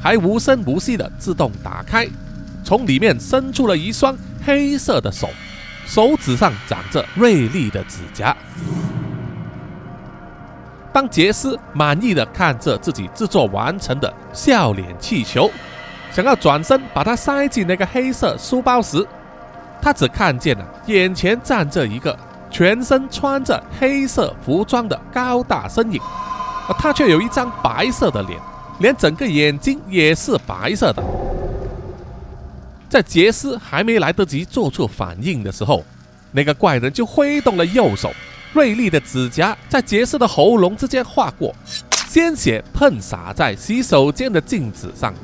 [0.00, 2.06] 还无声无息的自动打开，
[2.62, 5.28] 从里面伸出了一双黑色的手。
[5.84, 8.36] 手指上长着锐利的指甲。
[10.92, 15.50] 当杰斯满意的看着自己制作完成的笑脸气球，
[16.12, 19.04] 想要转身把它塞进那个黑色书包时，
[19.82, 22.16] 他只看见了眼前站着一个
[22.50, 26.00] 全身穿着黑色服装的高大身影，
[26.68, 28.38] 而他却有一张白色的脸，
[28.80, 31.02] 连整个眼睛也是白色的。
[32.88, 35.84] 在杰斯还没来得及做出反应的时候，
[36.32, 38.12] 那个怪人就挥动了右手，
[38.52, 41.54] 锐利的指甲在杰斯的喉咙之间划过，
[42.08, 45.14] 鲜血喷洒在洗手间的镜子上。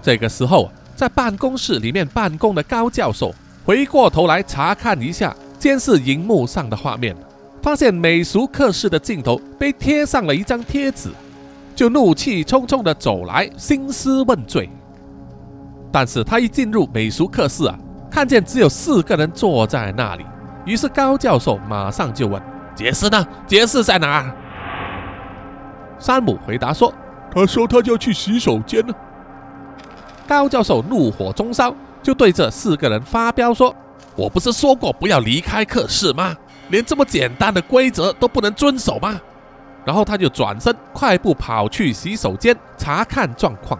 [0.00, 0.70] 这个时候，
[1.02, 3.34] 在办公室里面办公的高教授
[3.64, 7.12] 回过头来查看一下监视荧幕上的画面，
[7.60, 11.10] 发现美术课室的镜头被贴上了一张贴纸。
[11.74, 14.70] 就怒气冲冲地走来兴师问罪，
[15.90, 17.76] 但是他一进入美术课室啊，
[18.08, 20.24] 看见只有四个人坐在那里，
[20.64, 22.40] 于是高教授马上就问
[22.76, 23.26] ：“杰斯呢？
[23.44, 24.32] 杰斯在哪？”
[25.98, 26.94] 山姆回答说
[27.34, 28.94] ：“他说他要去洗手间呢。”
[30.32, 33.74] 高教授怒火中烧，就对这四个人发飙说
[34.16, 36.34] ：“我不是说过不要离开课室吗？
[36.70, 39.20] 连这么简单的规则都不能遵守吗？”
[39.84, 43.78] 然后他就转身快步跑去洗手间查看状况。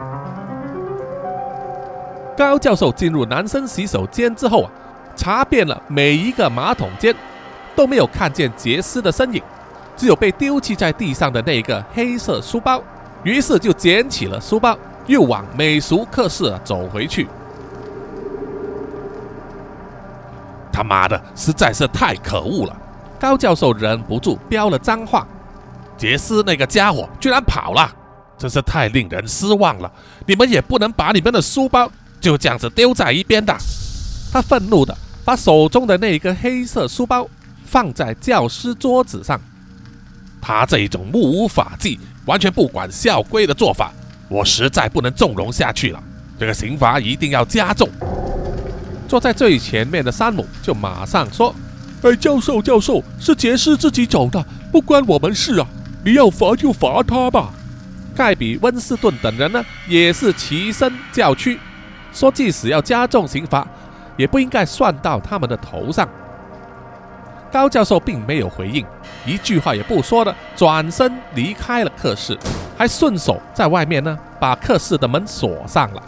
[2.36, 4.70] 高教授进入男生洗手间之后啊，
[5.16, 7.14] 查遍了每一个马桶间，
[7.74, 9.42] 都没有看见杰斯的身影，
[9.96, 12.82] 只有被丢弃在地上的那个黑色书包。
[13.22, 17.28] 于是就捡起了书包，又往美术课室走回去。
[20.72, 22.76] 他妈的，实在是太可恶了！
[23.20, 25.26] 高教授忍不住飙了脏话。
[25.98, 27.88] 杰斯那个家伙居然跑了，
[28.38, 29.92] 真是太令人失望了！
[30.26, 33.54] 你们也不能把你们的书包就这样子丢在一边的。
[34.32, 37.28] 他愤怒的把手中的那个黑色书包
[37.64, 39.38] 放在教师桌子上。
[40.40, 43.92] 他这一种目无法纪、完全不管校规的做法，
[44.32, 46.02] 我实在不能纵容下去了。
[46.38, 47.88] 这个刑罚一定要加重。
[49.06, 51.54] 坐在最前面的山姆就马上说
[52.02, 54.42] ：“哎，教授，教授，是杰斯自己走的，
[54.72, 55.66] 不关我们事啊。”
[56.02, 57.52] 你要罚就罚他吧。
[58.16, 61.60] 盖比、温斯顿等人呢，也是齐声叫屈，
[62.12, 63.66] 说即使要加重刑罚，
[64.16, 66.08] 也不应该算到他们的头上。
[67.52, 68.82] 高教授并没有回应，
[69.26, 72.36] 一句话也不说的转身离开了课室，
[72.78, 76.02] 还顺手在外面呢把课室的门锁上了。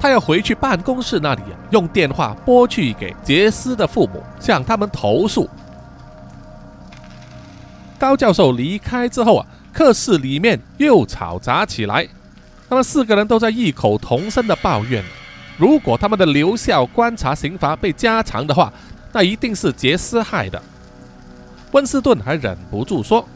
[0.00, 5.46] 他要回去办公室那里，用电话拨去给杰斯的父母，向他们投诉。
[7.98, 12.08] 高教授离开之后啊，课室里面又吵杂起来。
[12.68, 15.04] 他们四个人都在异口同声的抱怨：
[15.58, 18.72] 如果他们的留校观察刑罚被加长的话，
[19.16, 20.62] 那一定是杰斯害的。
[21.72, 23.26] 温斯顿还忍不住说：“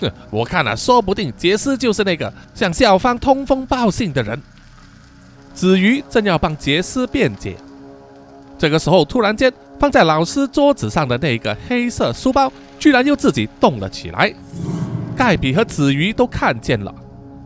[0.00, 4.40] 哼，我看啊，说不定杰斯就是那个向校方通风报信的人。”
[5.52, 7.54] 子瑜正要帮杰斯辩解，
[8.56, 12.50] 这个时候突然间，放在老师桌子上的那个黑色书包。
[12.78, 14.32] 居然又自己动了起来，
[15.14, 16.94] 盖比和子瑜都看见了，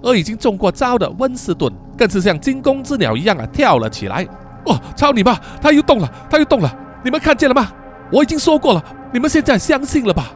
[0.00, 4.24] 而已经中过招的温斯顿更是像惊弓之鸟一样啊跳了起来。
[4.66, 5.36] 哦，操你妈！
[5.60, 6.72] 他又动了，他又动了！
[7.02, 7.72] 你们看见了吗？
[8.10, 10.30] 我已经说过了，你们现在相信了吧？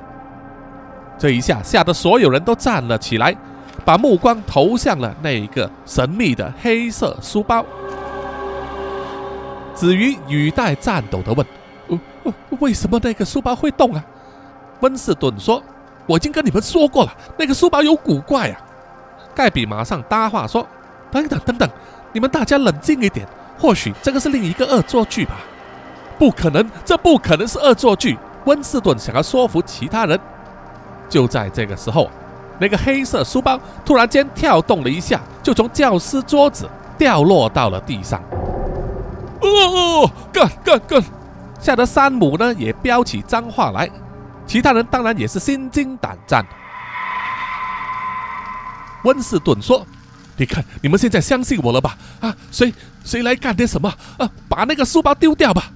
[1.19, 3.37] 这一下吓得所有人都站了起来，
[3.85, 7.65] 把目光投向了那一个神秘的黑色书包。
[9.75, 11.47] 子瑜语带颤抖地问
[12.23, 14.05] ：“为为什么那个书包会动啊？”
[14.81, 15.63] 温斯顿说
[16.07, 18.61] ：“我已经跟你们说过了，那个书包有古怪啊。”
[19.35, 20.67] 盖比马上搭话说
[21.11, 21.69] ：“等等等等，
[22.13, 23.27] 你们大家冷静一点，
[23.59, 25.35] 或许这个是另一个恶作剧吧？
[26.19, 30.19] 不可能，这不可能是恶作剧。”温斯顿想要说服其他人。
[31.09, 32.11] 就在这个时候，
[32.59, 38.21] 那个黑色书包突然间跳动了一下，就从教师桌子掉落到了地上。
[39.41, 41.03] 哦，哦，干干干！
[41.61, 43.89] 吓得山姆呢也飙起脏话来。
[44.47, 46.45] 其他人当然也是心惊胆战。
[49.05, 49.87] 温斯顿说
[50.37, 51.97] ：“你看，你们现在相信我了吧？
[52.21, 52.73] 啊，谁
[53.05, 53.93] 谁来干点什么？
[54.19, 55.71] 啊，把那个书包丢掉吧！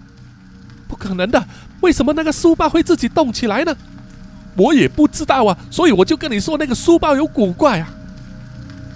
[0.88, 1.44] 不可能的，
[1.82, 3.76] 为什么那个书包会自己动起来呢？
[4.56, 7.88] 我也不知道啊，所以我就跟你说，那个书包有古怪啊。”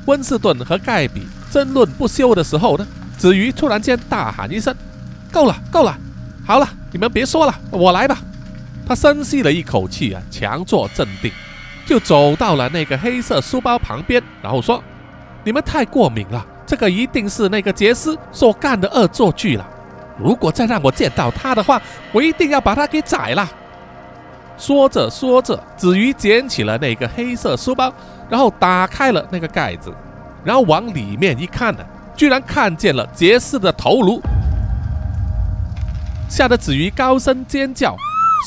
[0.07, 2.85] 温斯顿和盖比争论不休的时候呢，
[3.17, 4.75] 子瑜突然间大喊一声
[5.31, 5.97] ：“够了，够了！
[6.45, 8.19] 好了，你们别说了，我来吧。”
[8.85, 11.31] 他深吸了一口气啊，强作镇定，
[11.87, 14.83] 就走到了那个黑色书包旁边，然后说
[15.45, 19.65] ：“你们太过敏了，这个一定是那个杰斯所干的恶作剧了。
[20.19, 21.81] 如果再让我见到他的话，
[22.13, 23.49] 我一定要把他给宰了。”
[24.59, 27.93] 说着说着，子瑜捡起了那个黑色书包，
[28.29, 29.93] 然后打开了那个盖子，
[30.45, 31.83] 然后往里面一看呢，
[32.15, 34.21] 居然看见了杰斯的头颅。
[36.29, 37.97] 吓得子瑜高声尖叫，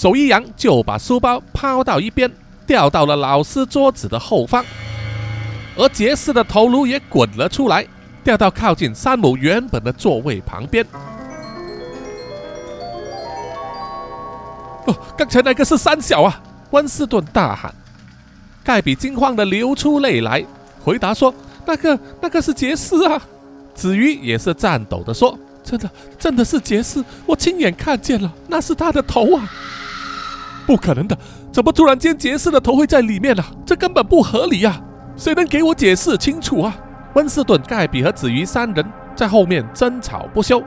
[0.02, 2.32] 手一扬就把书包抛到一边，
[2.66, 4.64] 掉到了老师桌子的后方，
[5.76, 7.86] 而杰斯的头颅也滚了出来，
[8.24, 10.86] 掉到靠近山姆原本的座位旁边。
[14.86, 16.42] 哦，刚才那个是三小啊！
[16.72, 17.74] 温斯顿大喊。
[18.64, 20.44] 盖比惊慌的流出泪来，
[20.84, 21.34] 回答说
[21.66, 23.22] ：“那个，那个是杰斯啊！”
[23.76, 29.48] 子瑜也是颤抖的说：“真的，真的是杰斯，我亲眼看见了，那是他的头啊！”
[30.66, 31.16] 不可能的，
[31.52, 33.44] 怎么突然间杰斯的头会在里面呢？
[33.66, 34.82] 这根本不合理呀！
[35.16, 36.76] 谁能给我解释清楚啊？
[37.14, 40.62] 温斯顿、盖比和子瑜三人在后面争吵不休，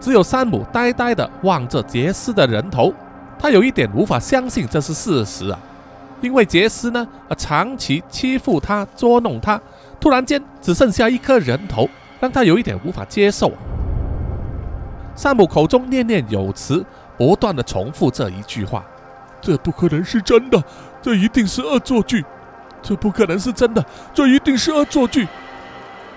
[0.00, 2.94] 只有山姆呆呆的望着杰斯的人头。
[3.38, 5.58] 他有一点无法相信这是事实啊，
[6.20, 9.60] 因为杰斯呢，啊，长期欺负他、捉弄他，
[10.00, 13.52] 突然间只剩下一颗人头，让他有一点无法接受。
[15.14, 16.84] 山姆口中念念有词，
[17.16, 18.84] 不断的重复这一句话
[19.40, 20.62] ：“这不可能是真的，
[21.00, 22.24] 这一定是恶作剧，
[22.82, 25.26] 这不可能是真的，这一定是恶作剧。”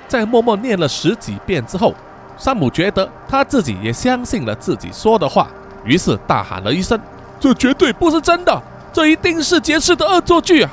[0.08, 1.94] 在默默念了十几遍之后，
[2.36, 5.48] 山姆觉得他自己也相信了自己说的话。
[5.90, 7.00] 于是大喊了一声
[7.42, 8.62] ：“这绝对不是真的，
[8.94, 10.70] 这一定是杰斯的恶作剧啊！”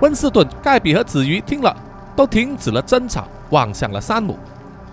[0.00, 1.74] 温斯顿、盖比和子瑜听了，
[2.14, 4.38] 都停止了争吵，望向了山姆。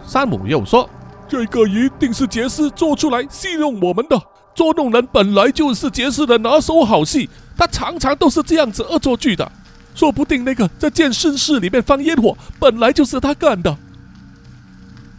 [0.08, 0.89] 山姆又说
[1.28, 4.18] ：“这个一定是杰斯做出来戏弄我们的，
[4.56, 9.52] 捉弄人本来就是杰斯的拿手好戏，他常常都是这样子恶作剧的。
[9.94, 13.76] 说不定那个在健身室里面放烟火，本来就是他干的。”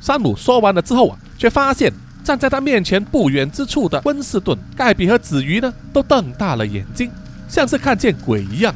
[0.00, 1.92] 山姆说完了之后啊，却发现。
[2.24, 7.10] 站在他面前不远之处的温斯顿、盖比和子瑜呢，都瞪大了眼睛，
[7.46, 8.74] 像是看见鬼一样。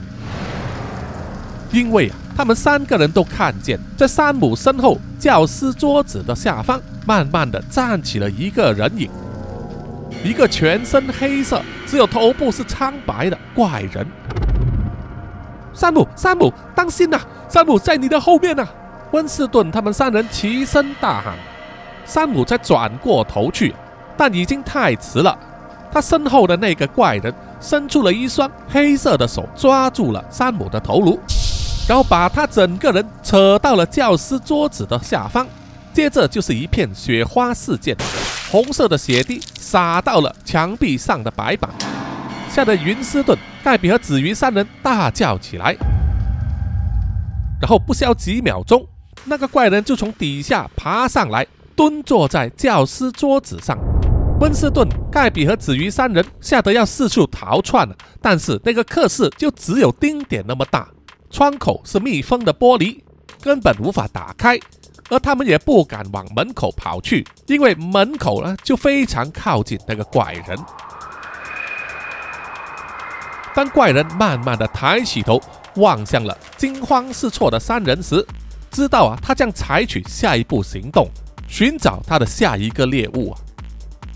[1.73, 9.11] 因为啊，他们三个人都看见，在山姆身后教师桌子的下方，慢慢的站起了一个人影，
[10.23, 14.07] 一个全身黑色，只有头部是苍白的怪人。
[15.73, 17.19] 山姆，山姆，当心呐！
[17.49, 18.67] 山姆在你的后面呐！
[19.13, 21.35] 温斯顿他们三人齐声大喊。
[22.09, 23.75] 山姆才转过头去，
[24.16, 25.38] 但已经太迟了。
[25.92, 31.21] 他身后的那个怪人伸出了一双黑色的手，抓住了山姆的头颅，
[31.87, 35.47] 然后把他整个人扯到了教师桌子的下方。
[35.92, 37.94] 接着就是一片雪花四溅，
[38.51, 41.68] 红色的血滴洒到了墙壁上的白板，
[42.51, 45.77] 吓得云斯顿、盖比和紫云三人大叫起来。
[47.61, 48.87] 然后不消几秒钟，
[49.25, 51.47] 那个怪人就从底下爬上来。
[51.79, 53.79] 蹲坐在教师桌子上，
[54.41, 57.88] 温斯顿、盖比和子瑜三人吓得要四处逃窜。
[58.21, 60.88] 但是那个课室就只有丁点那么大，
[61.31, 62.99] 窗口是密封的玻璃，
[63.41, 64.59] 根本无法打开。
[65.09, 70.59] 而他们也不敢往门口跑去，因为门口呢就非常靠近那个怪人。
[73.55, 75.41] 当怪人慢慢的抬起头，
[75.77, 78.27] 望向了惊慌失措的三人时，
[78.69, 81.09] 知道啊，他将采取下一步行动。
[81.49, 83.41] 寻找他的下一个猎物啊！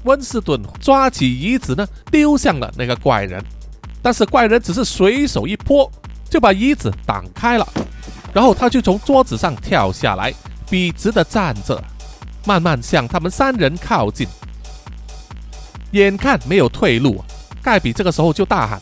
[0.05, 3.43] 温斯顿抓起椅子呢，丢向了那个怪人，
[4.03, 5.91] 但是怪人只是随手一泼，
[6.29, 7.67] 就把椅子挡开了。
[8.35, 10.33] 然后他就从桌子上跳下来，
[10.69, 11.83] 笔直的站着，
[12.47, 14.27] 慢慢向他们三人靠近。
[15.93, 17.23] 眼看没有退路，
[17.63, 18.81] 盖比这个时候就大喊：“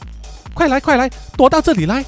[0.54, 2.04] 快来，快来，躲到这里来！”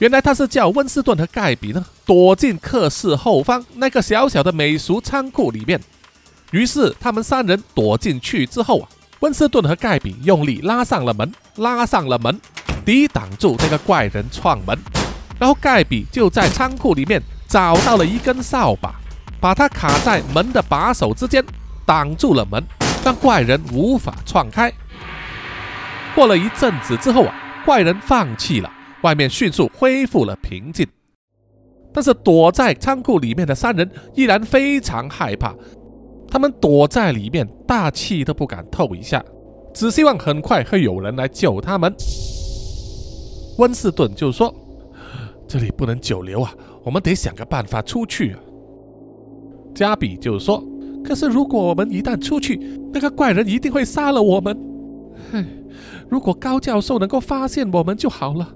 [0.00, 5.78] 原来他是叫温斯顿和盖比呢躲进课室后方那个小小的美术仓库里面。
[6.52, 8.88] 于是他们三人躲进去之后啊，
[9.20, 12.40] 温斯顿和盖比用力拉上了门，拉上了门，
[12.82, 14.76] 抵挡住那个怪人撞门。
[15.38, 18.94] 然后盖比就在仓库里面找到了一根扫把，
[19.38, 21.44] 把它卡在门的把手之间，
[21.84, 22.64] 挡住了门，
[23.04, 24.72] 让怪人无法撞开。
[26.14, 27.34] 过了一阵子之后啊，
[27.66, 28.72] 怪人放弃了。
[29.02, 30.86] 外面迅速恢复了平静，
[31.92, 35.54] 但是躲在仓库里面的三人依然非常害怕。
[36.28, 39.24] 他们躲在里面，大气都不敢透一下，
[39.74, 41.92] 只希望很快会有人来救他们。
[43.58, 44.54] 温斯顿就说
[45.48, 46.54] ：“这里不能久留啊，
[46.84, 48.38] 我们得想个办法出去啊。”
[49.74, 50.62] 加比就说
[51.02, 52.56] ：“可是如果我们一旦出去，
[52.92, 54.56] 那个怪人一定会杀了我们。
[55.32, 55.44] 唉，
[56.08, 58.54] 如果高教授能够发现我们就好了。”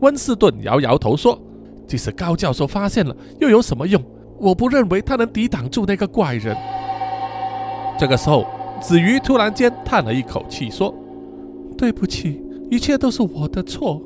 [0.00, 1.38] 温斯顿摇摇头说
[1.86, 4.02] ：“即使高教授发现了，又有什么用？
[4.38, 6.56] 我不认为他能抵挡住那个怪人。”
[7.98, 8.46] 这个时候，
[8.80, 10.94] 子瑜突然间叹了一口气说
[11.76, 12.40] ：“对不起，
[12.70, 14.00] 一切都是我的错。”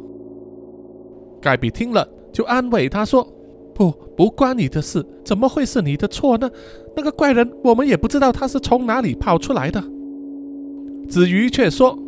[1.43, 3.26] 盖比听了，就安慰他说
[3.74, 6.49] ：“不，不关你的事，怎么会是你的错呢？
[6.97, 9.82] 那个怪人，我们也不知道他是从哪里跑出来的。”
[11.09, 11.99] 子瑜却说：“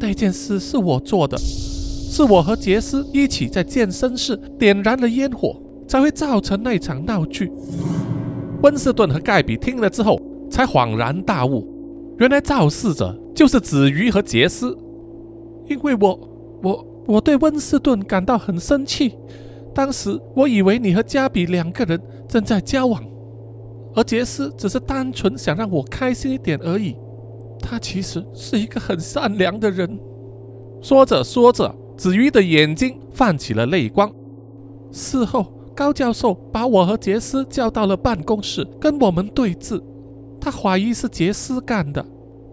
[0.00, 1.36] 那件事是我做的，
[2.08, 7.52] 是我和杰斯一起在健身室点燃了烟火，才会造成那场闹剧。”
[8.62, 11.68] 温斯顿和盖比听了之后，才恍然大悟，
[12.18, 14.76] 原来肇事者就是子瑜和杰斯。
[15.68, 16.18] 因为我，
[16.62, 19.14] 我，我对温斯顿感到很生气。
[19.74, 23.04] 当时我以为你和加比两个人正在交往，
[23.94, 26.96] 而杰斯只是单纯想让我开心一点而已。
[27.60, 29.98] 他其实是一个很善良的人。
[30.80, 34.12] 说着说着，子瑜的眼睛泛起了泪光。
[34.92, 39.82] 事后，高教授把我和杰斯叫到了办公室，跟我们对峙。
[40.40, 42.04] 他怀疑是杰斯干的，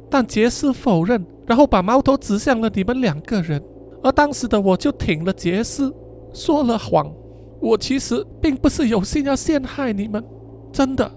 [0.09, 3.61] 但杰斯否认，然后把矛头指向了你们两个人。
[4.01, 5.93] 而当时的我就挺了杰斯。
[6.33, 7.13] 说了谎，
[7.59, 10.23] 我其实并不是有心要陷害你们，
[10.71, 11.09] 真的，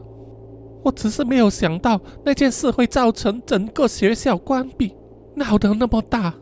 [0.82, 4.92] 我只是没有想到那件事会造成整个学校关闭，
[5.34, 6.34] 闹得那么大。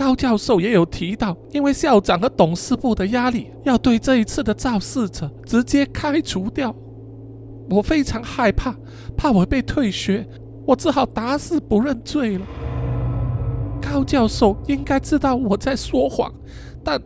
[0.00, 6.74] 高教授也有提到，因为校长和董事部的压力，要对这一次的肇事者直接开除掉。
[7.68, 8.74] 我非常害怕，
[9.14, 10.26] 怕我被退学，
[10.66, 12.46] 我只好打死不认罪了。
[13.82, 16.32] 高教授应该知道我在说谎，
[16.82, 16.98] 但。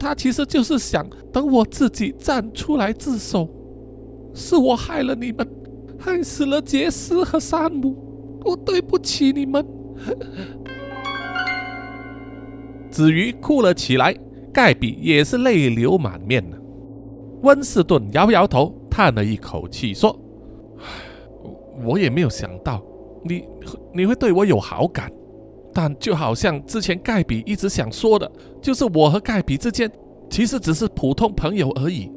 [0.00, 3.48] 他其实就是想等我自己站出来自首，
[4.34, 5.48] 是我害了你们，
[5.96, 7.96] 害死了杰斯和山姆，
[8.44, 9.64] 我对不起你们。
[12.92, 14.14] 子瑜哭了起来，
[14.52, 16.58] 盖比也是泪流满面了。
[17.42, 20.16] 温斯顿摇摇头，叹了一口气说
[21.84, 22.80] ：“我也没有想到
[23.24, 23.42] 你
[23.92, 25.10] 你会对我有好感。”
[25.74, 28.30] 但就好像之前盖比一直想说的，
[28.60, 29.90] 就是我和盖比之间
[30.28, 32.12] 其实只是普通朋友而已。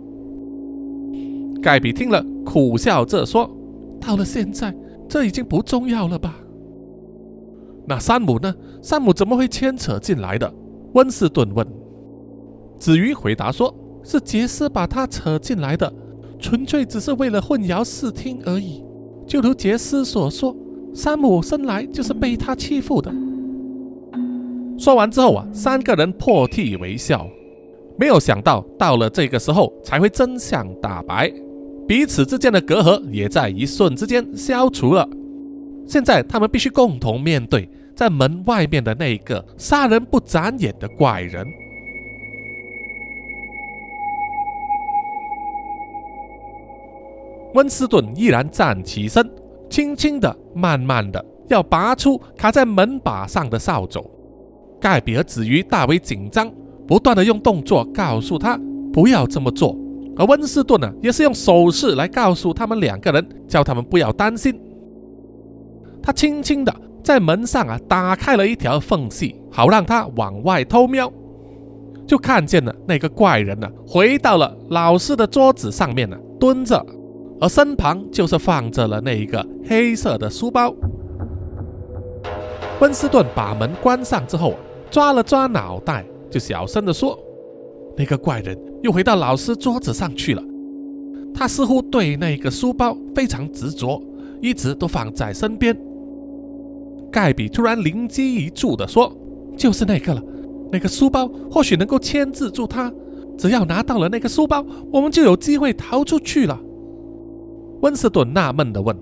[1.61, 3.49] 盖比听了，苦笑着说
[4.01, 4.75] ：“到了现在，
[5.07, 6.37] 这已经不重要了吧？”
[7.87, 8.53] 那山姆呢？
[8.81, 10.53] 山姆怎么会牵扯进来的？
[10.95, 11.65] 温斯顿问。
[12.77, 13.73] 子瑜回答说
[14.03, 15.93] ：“是杰斯把他扯进来的，
[16.39, 18.83] 纯粹只是为了混淆视听而已。
[19.27, 20.55] 就如杰斯所说，
[20.93, 23.13] 山姆生来就是被他欺负的。”
[24.77, 27.25] 说完之后啊，三个人破涕为笑。
[27.97, 31.31] 没有想到，到了这个时候才会真相大白，
[31.87, 35.07] 彼此之间的隔阂也在一瞬之间消除了。
[35.87, 41.47] 现在他们必须共同面对在门外面的那个杀人不眨眼的怪人。
[47.53, 49.29] 温斯顿依然站起身，
[49.69, 54.03] 轻轻的、慢慢的要拔出卡在门把上的扫帚。
[54.81, 56.51] 盖比和子瑜大为紧张，
[56.85, 58.59] 不断的用动作告诉他
[58.91, 59.73] 不要这么做，
[60.17, 64.59] 而温斯顿呢，也是用手势来告诉他们两个人，叫他们不要担心。
[66.03, 66.75] 他轻轻的
[67.05, 71.13] 在门上啊打开了一条缝隙，好让他往外偷瞄，
[72.07, 76.83] 就看见了那个怪人呢，回到了老师的桌子上面呢蹲着，
[77.39, 80.73] 而身旁就是放着了那一个黑色的书包。
[82.81, 84.55] 温斯顿把门关上之后，
[84.89, 87.17] 抓了抓脑袋，就小声地说
[87.95, 90.41] ：“那个怪人又回到老师桌子上去了。
[91.35, 94.01] 他似乎对那个书包非常执着，
[94.41, 95.77] 一直都放在身边。”
[97.15, 99.09] 盖比突然灵机一触地说
[99.55, 100.21] ：“就是那个了，
[100.69, 102.91] 那个书包或许能够牵制住他。
[103.37, 106.59] 只要拿到了那个书包，我们就有机会逃出去了。”
[107.81, 108.93] 温斯顿纳闷地问。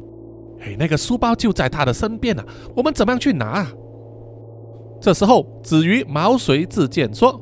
[0.59, 2.43] 哎，那个书包就在他的身边呢，
[2.75, 3.45] 我们怎么样去拿？
[3.47, 3.67] 啊
[5.01, 7.41] 这时候，子瑜毛遂自荐说：“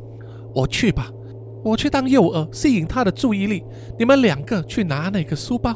[0.56, 1.12] 我去吧，
[1.66, 3.62] 我去当诱饵，吸引他的注意力。
[4.00, 5.76] 你们两个去拿那个书包。”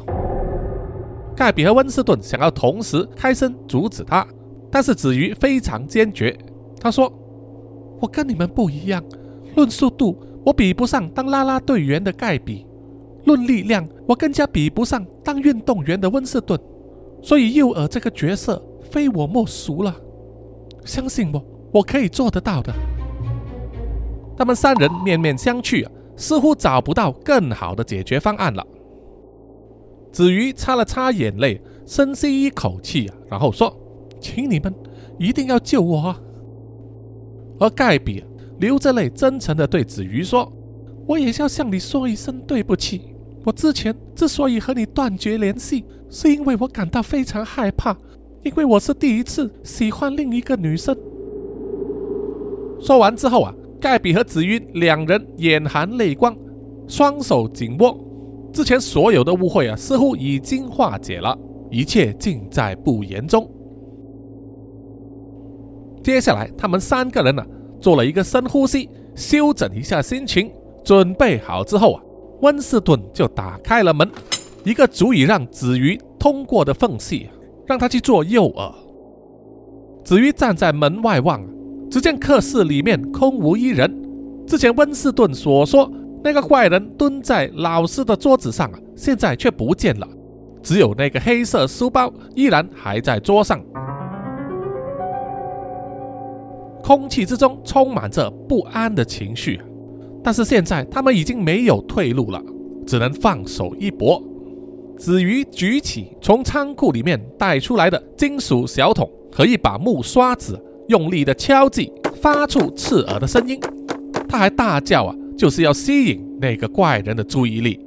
[1.36, 4.26] 盖比和温斯顿想要同时开声阻止他，
[4.70, 6.36] 但是子瑜非常坚决。
[6.80, 7.12] 他说
[8.00, 9.02] ：“我跟你们不一样，
[9.54, 12.66] 论速度，我比不上当啦啦队员的盖比；
[13.24, 16.58] 论力量，我更加比不上当运动员的温斯顿。”
[17.22, 19.96] 所以诱饵这个角色非我莫属了，
[20.84, 21.42] 相信我，
[21.72, 22.72] 我可以做得到的。
[24.36, 28.64] 他们三人面面相觑，似乎找不到更好的解决方案了。
[30.12, 33.74] 子瑜擦了擦眼泪，深吸一口气，然后说
[34.34, 34.74] ：“请你们
[35.18, 36.20] 一定要救我。”啊！”
[37.60, 38.24] 而盖比
[38.58, 40.52] 流着泪，真诚地对子瑜说
[41.06, 43.14] ：“我也要向你说一声对不起。”
[43.44, 47.96] 我之前之所以和你断绝联系，是因为我感到非常害怕，
[48.42, 50.96] 因为我是第一次喜欢另一个女生。
[52.80, 56.36] 说完之后啊，盖比和子瑜两人眼含泪光，
[56.88, 57.96] 双手紧握，
[58.52, 61.38] 之前所有的误会啊，似乎已经化解了，
[61.70, 63.48] 一切尽在不言中。
[66.06, 67.44] 接下来，他们三个人呢，
[67.80, 70.52] 做了一个深呼吸，休整一下心情，
[70.84, 72.02] 准备好之后啊，
[72.42, 74.08] 温斯顿就打开了门，
[74.62, 77.28] 一个足以让子瑜通过的缝隙，
[77.66, 78.72] 让他去做诱饵。
[80.04, 81.44] 子瑜站在门外望，
[81.90, 83.92] 只见客室里面空无一人。
[84.46, 85.90] 之前温斯顿所说
[86.22, 90.06] 那个怪人蹲在老师的桌子上啊，现在却不见了，
[90.62, 93.60] 只有那个黑色书包依然还在桌上。
[96.86, 99.60] 空气之中充满着不安的情绪，
[100.22, 102.40] 但是现在他们已经没有退路了，
[102.86, 104.22] 只能放手一搏。
[104.96, 110.56] 子瑜举起从仓库里面带出来的金属小桶和一把木刷子，
[110.86, 113.58] 用力的敲击，发出刺耳的声音。
[114.28, 117.84] 他还大叫啊，就是要吸引那个怪人的注意力。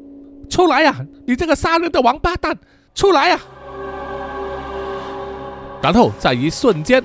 [0.49, 0.93] 出来呀，
[1.25, 2.53] 你这个杀人的王八蛋，
[2.93, 3.39] 出来呀！
[5.81, 7.01] 然后在一瞬间。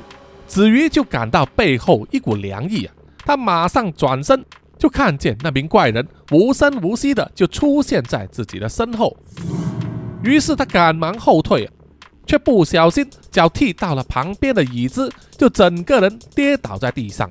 [0.47, 2.95] 子瑜就感到背后一股凉意啊！
[3.19, 4.45] 他马上转身，
[4.79, 9.17] 就看见那名怪人无声无息的就出现在自己的身后。
[10.23, 11.73] 于是他赶忙后退啊，
[12.27, 17.29] 却不小心脚踢到了旁边的椅子，就整个人跌倒在地上。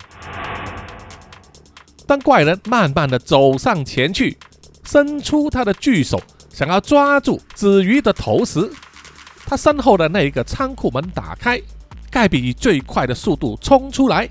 [2.06, 4.38] 当怪人慢慢的走上前去，
[4.84, 8.70] 伸出他的巨手想要抓住子瑜的头时，
[9.46, 11.62] 他身后的那一个仓库门打开。
[12.14, 14.30] 盖比以最快的速度冲出来，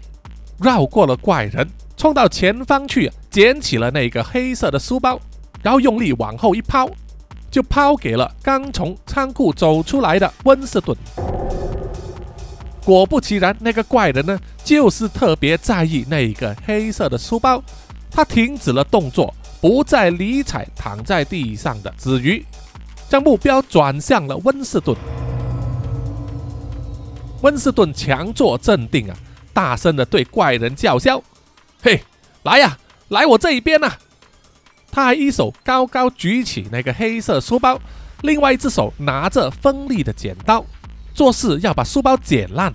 [0.60, 5.18] 绕过了怪人，冲到前方去，捡起了那个黑色的书包，
[5.64, 6.88] 然后用力往后一抛，
[7.50, 10.96] 就抛给了刚从仓库走出来的温斯顿。
[12.84, 17.60] 果不其然，那个怪人呢，就是特别在意那一个黑色的书包，
[18.12, 22.46] 他停止了动作，不再理睬躺在地上的子鱼，
[23.08, 24.96] 将目标转向了温斯顿。
[27.42, 29.16] 温斯顿强作镇定啊，
[29.52, 31.22] 大声的对怪人叫嚣
[31.82, 32.02] ：“嘿，
[32.44, 32.78] 来呀，
[33.08, 33.92] 来我这一边呐！”
[34.90, 37.80] 他还一手高高举起那个黑色书包，
[38.22, 40.64] 另外一只手拿着锋利的剪刀，
[41.14, 42.72] 做事要把书包剪烂。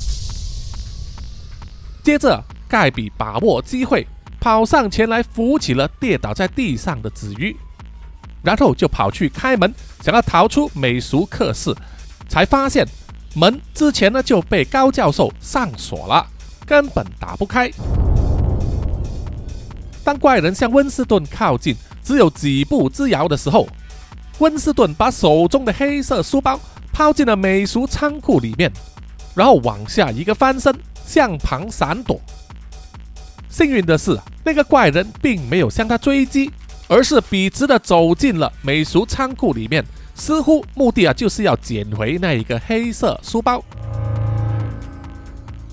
[2.04, 4.06] 接着，盖比把握机会
[4.40, 7.56] 跑上前来扶起了跌倒在地上的子瑜，
[8.44, 11.74] 然后就跑去开门，想要逃出美术课室，
[12.28, 12.86] 才发现。
[13.34, 16.26] 门之前呢就被高教授上锁了，
[16.66, 17.70] 根本打不开。
[20.04, 23.68] 当怪人向温斯顿靠近，只有几步之遥的时候，
[24.40, 26.60] 温斯顿把手中的黑色书包
[26.94, 28.72] 抛进了美术仓库里面，
[29.36, 30.74] 然后往下一个翻身，
[31.06, 32.20] 向旁闪躲。
[33.50, 36.52] 幸运的是，那个怪人并没有向他追击，
[36.88, 39.84] 而是笔直的走进了美术仓库里面。
[40.18, 43.64] 似乎目的啊就是要捡回那一个黑色书包。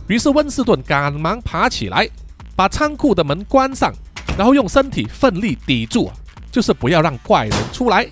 [0.06, 2.06] 于是温斯顿赶忙爬起来，
[2.54, 3.90] 把仓库的门关上，
[4.36, 6.10] 然后用身体奋力抵住，
[6.52, 8.06] 就是不要让怪人出来。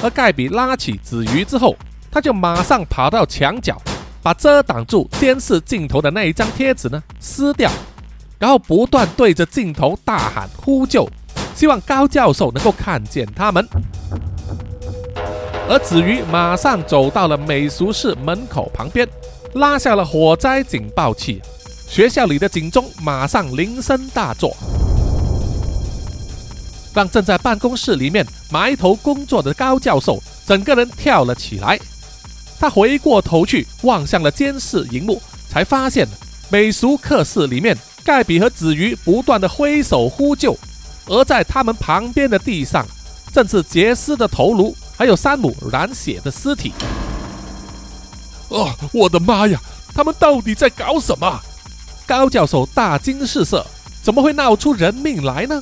[0.00, 1.76] 而盖比拉起子鱼之后，
[2.08, 3.76] 他就马上跑到墙角，
[4.22, 7.68] 把遮挡住监视镜头的那一张贴纸呢撕掉，
[8.38, 11.08] 然后不断对着镜头大喊呼救。
[11.54, 13.66] 希望高教授能够看见他们，
[15.68, 19.08] 而子瑜马上走到了美术室门口旁边，
[19.54, 21.40] 拉下了火灾警报器，
[21.88, 24.56] 学校里的警钟马上铃声大作，
[26.92, 31.78] 让正在办公室里面埋头工作的高教授整个人跳了起来。
[32.58, 36.06] 他回过头去望向了监视荧幕，才发现
[36.50, 40.58] 美术课室里面盖比和子瑜不断的挥手呼救。
[41.06, 42.86] 而在他们旁边的地上，
[43.32, 46.72] 正是杰斯的头颅，还有山姆染血的尸体。
[48.50, 48.76] 啊！
[48.92, 49.60] 我的妈呀！
[49.94, 51.40] 他们到底在搞什么？
[52.06, 53.66] 高教授大惊失色，
[54.02, 55.60] 怎么会闹出人命来呢？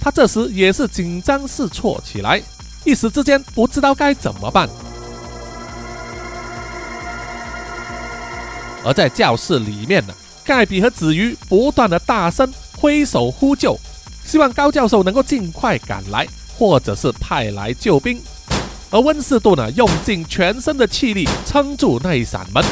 [0.00, 2.42] 他这时也是紧张失措起来，
[2.84, 4.68] 一时之间不知道该怎么办。
[8.84, 10.14] 而在教室里面呢，
[10.44, 13.78] 盖比和子瑜不断的大声挥手呼救。
[14.24, 18.20] 希望高教授能够尽快赶来，或者是派来救兵。
[18.90, 22.62] 而温斯顿呢，用尽全身的气力撑住那一扇门，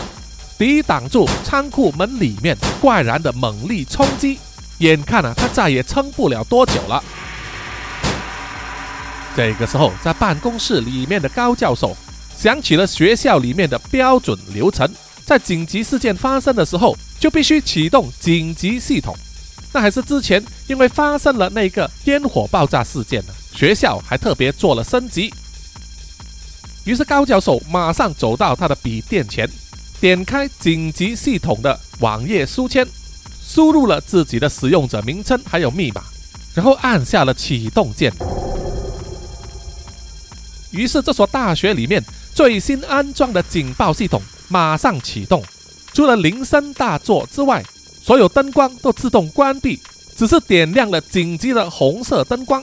[0.59, 4.38] 抵挡住仓库门里面怪然的猛力冲击。
[4.78, 7.03] 眼看啊，他再也撑不了多久了。
[9.36, 11.96] 这个时候，在办公室里面的高教授
[12.36, 14.86] 想起了学校里面的标准流程，
[15.24, 19.16] 在紧急事件发生的时候，就必须启动紧急系统。
[19.72, 25.32] 那还是之前因为发生了那个烟火爆炸事件呢，学校还特别做了升级。
[26.84, 29.48] 于是高教授马上走到他的笔电前，
[30.00, 32.86] 点开紧急系统的网页书签，
[33.46, 36.02] 输入了自己的使用者名称还有密码，
[36.54, 38.12] 然后按下了启动键。
[40.72, 42.02] 于是，这所大学里面
[42.34, 45.44] 最新安装的警报系统马上启动，
[45.92, 47.62] 除了铃声大作之外，
[48.11, 49.80] 所有灯光都自动关闭，
[50.16, 52.61] 只是点亮了紧急的红色灯光。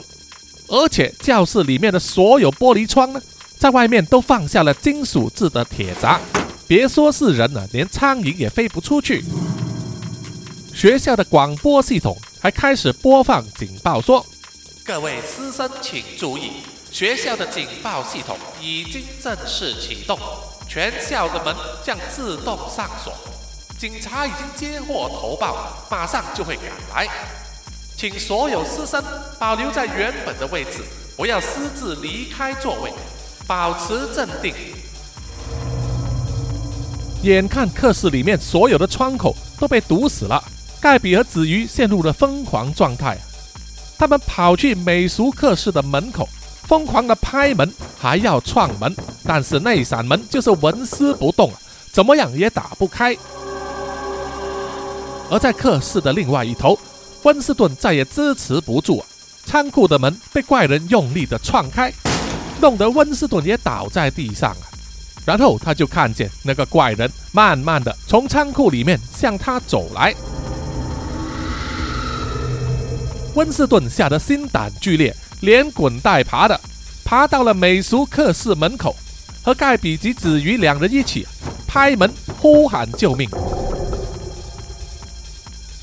[0.66, 3.22] 而且，教室里面的所有玻璃窗呢，
[3.56, 6.20] 在外面都放下了金属制的铁闸。
[6.66, 9.24] 别说是人了，连苍蝇也飞不出去。
[10.74, 14.26] 学校的广播系统还开始播放警报，说
[14.84, 16.50] ：“各位师生请注意，
[16.92, 20.18] 学校的警报系统已经正式启动，
[20.68, 23.14] 全校的门将自动上锁。
[23.78, 27.08] 警察已经接获投报，马上就会赶来，
[27.96, 29.00] 请所有师生
[29.38, 30.82] 保留在原本的位置，
[31.16, 32.92] 不要私自离开座位，
[33.46, 34.52] 保持镇定。”
[37.22, 40.42] 眼看课室里面所有的窗口都被堵死了，
[40.80, 43.16] 盖比和子瑜陷入了疯狂状态。
[43.96, 46.28] 他们跑去美术课室的门口，
[46.64, 48.92] 疯狂的拍门，还要撞门，
[49.24, 51.52] 但是那扇门就是纹丝不动，
[51.92, 53.16] 怎么样也打不开。
[55.30, 56.78] 而在课室的另外一头，
[57.22, 59.04] 温斯顿再也支持不住了，
[59.44, 61.92] 仓库的门被怪人用力的撞开，
[62.60, 64.64] 弄得温斯顿也倒在地上啊。
[65.26, 70.14] 然后他就看见那个怪人慢慢的从仓库里面向他走来，
[73.34, 76.58] 温斯顿吓得心胆俱裂，连滚带爬的
[77.04, 78.96] 爬到了美术课室门口，
[79.42, 81.26] 和盖比及子瑜两人一起
[81.66, 82.10] 拍门
[82.40, 83.28] 呼喊救命。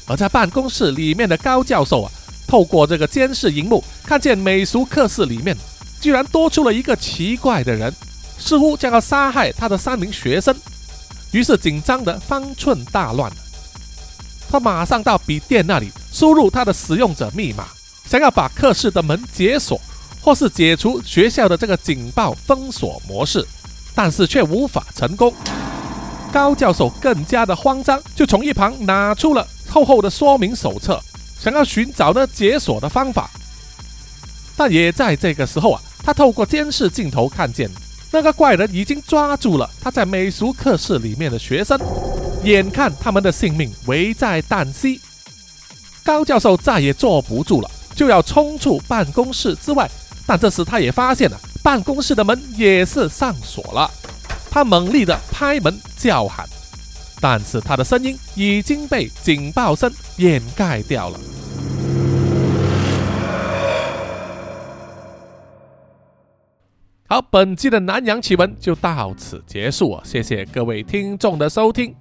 [0.08, 2.12] 而在办公室里面的高教授啊，
[2.48, 5.56] 透过这个监视荧幕，看见美术课室里面
[6.00, 7.94] 居然多出了一个奇怪的人。
[8.38, 10.54] 似乎将要杀害他的三名学生，
[11.32, 13.32] 于是紧张的方寸大乱。
[14.50, 17.66] 他马上到笔电那里输入他的使用者密码，
[18.06, 19.80] 想要把课室的门解锁，
[20.22, 23.44] 或是解除学校的这个警报封锁模式，
[23.96, 25.34] 但是却无法成功。
[26.34, 31.04] 高教授更加的慌张，就从一旁拿出了厚厚的说明手册，
[31.38, 33.30] 想要寻找呢解锁的方法。
[34.56, 37.70] 但也在这个时候啊，他透过监视镜头看见。
[38.10, 41.78] 那个怪人已经抓住了他在美术课室里面的学生，
[42.46, 45.02] 眼看他们的性命危在旦夕，
[46.06, 49.92] 高教授再也坐不住了，就要冲出办公室之外。
[50.26, 53.92] 但这时他也发现了办公室的门也是上锁了，
[54.50, 56.48] 他猛力的拍门叫喊，
[57.22, 61.20] 但是他的声音已经被警报声掩盖掉了。
[67.08, 70.02] 好，本期的南洋奇闻就到此结束啊！
[70.04, 71.96] 谢谢各位听众的收听。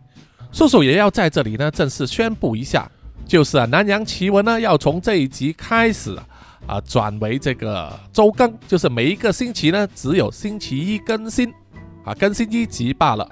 [0.50, 2.90] 叔叔也要在这里呢正式宣布一下，
[3.26, 6.16] 就是啊，南洋奇闻呢要从这一集开始
[6.66, 11.52] 啊转为这个周更，就是每一个星期呢只有星期一更新
[12.04, 13.28] 啊，更新一集罢了。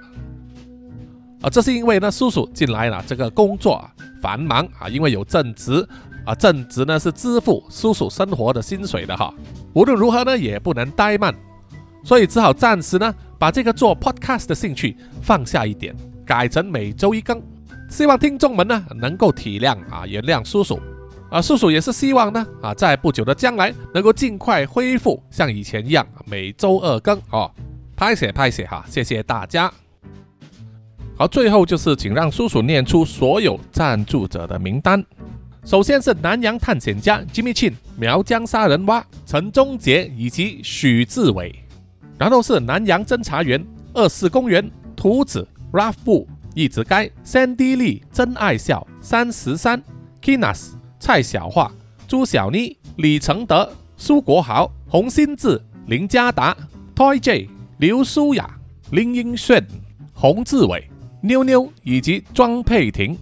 [1.43, 3.90] 啊，这是因为呢叔叔近来呢，这个工作啊
[4.20, 5.86] 繁忙啊，因为有正职
[6.24, 9.34] 啊，正职呢是支付叔叔生活的薪水的哈。
[9.74, 11.34] 无论如何呢也不能怠慢。
[12.05, 17.40] 所以只好暂时呢，把这个做 podcast 的兴趣放下一点，改成每周一更。
[17.88, 20.80] 希望听众们呢能够体谅啊，原谅叔叔。
[21.30, 27.51] 啊，叔叔也是希望呢啊，在不久的将来能够尽快恢复像以前一样每周二更哦。
[27.97, 29.72] 拍写拍写哈，谢谢大家。
[31.23, 35.01] 好，最后就是请让叔叔念出所有赞助者的名单。
[35.64, 41.55] 首先是南洋探险家 Jimmy Chin、苗疆杀人蛙陈忠杰以及许志伟。
[42.18, 43.64] 然后是南洋侦查员、
[43.95, 49.81] 二四公园、图子、Ralph 布、一直该、Sandy 丽、真爱笑、三十三、
[50.20, 51.70] Kinas、蔡小桦、
[52.09, 56.57] 朱小妮、李承德、苏国豪、洪新志、林家达、
[56.97, 57.49] Toy J、
[57.79, 58.59] 刘舒雅、
[58.91, 59.64] 林英炫、
[60.12, 60.85] 洪志伟、
[61.23, 63.16] 妞妞以及庄佩婷。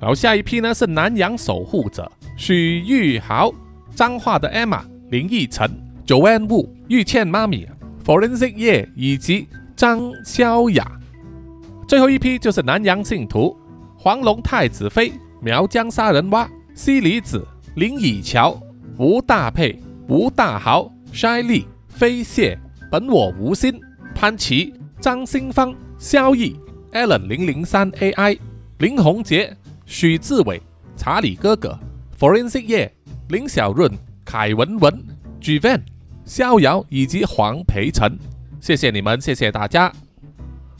[0.00, 3.52] 然后下一批呢是南洋守护者许玉豪、
[3.94, 5.70] 彰化的 Emma、林奕晨、
[6.06, 7.66] Joanne Wu、玉倩妈咪。
[8.04, 10.90] Forensic 叶以及张潇雅，
[11.86, 13.54] 最后一批就是南洋信徒
[13.98, 15.12] 黄龙太子妃、
[15.42, 18.58] 苗疆杀人蛙、西里子、林以乔、
[18.96, 19.78] 吴大佩、
[20.08, 22.58] 吴大豪、筛利、飞蟹、
[22.90, 23.78] 本我无心、
[24.14, 24.72] 潘琪、
[25.02, 26.56] 张新芳、萧毅、
[26.92, 28.38] Allen 零零三 AI、
[28.78, 30.60] 林宏杰、许志伟、
[30.96, 31.78] 查理哥哥、
[32.18, 32.92] Forensic 叶、
[33.28, 33.90] 林小润、
[34.24, 35.04] 凯文文、
[35.40, 35.80] Gvan。
[36.24, 38.18] 逍遥以及黄培成，
[38.60, 39.90] 谢谢你们，谢谢大家。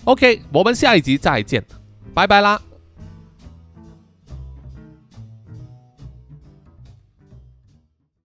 [0.05, 1.65] OK，我们下一集再见，
[2.13, 2.61] 拜拜啦。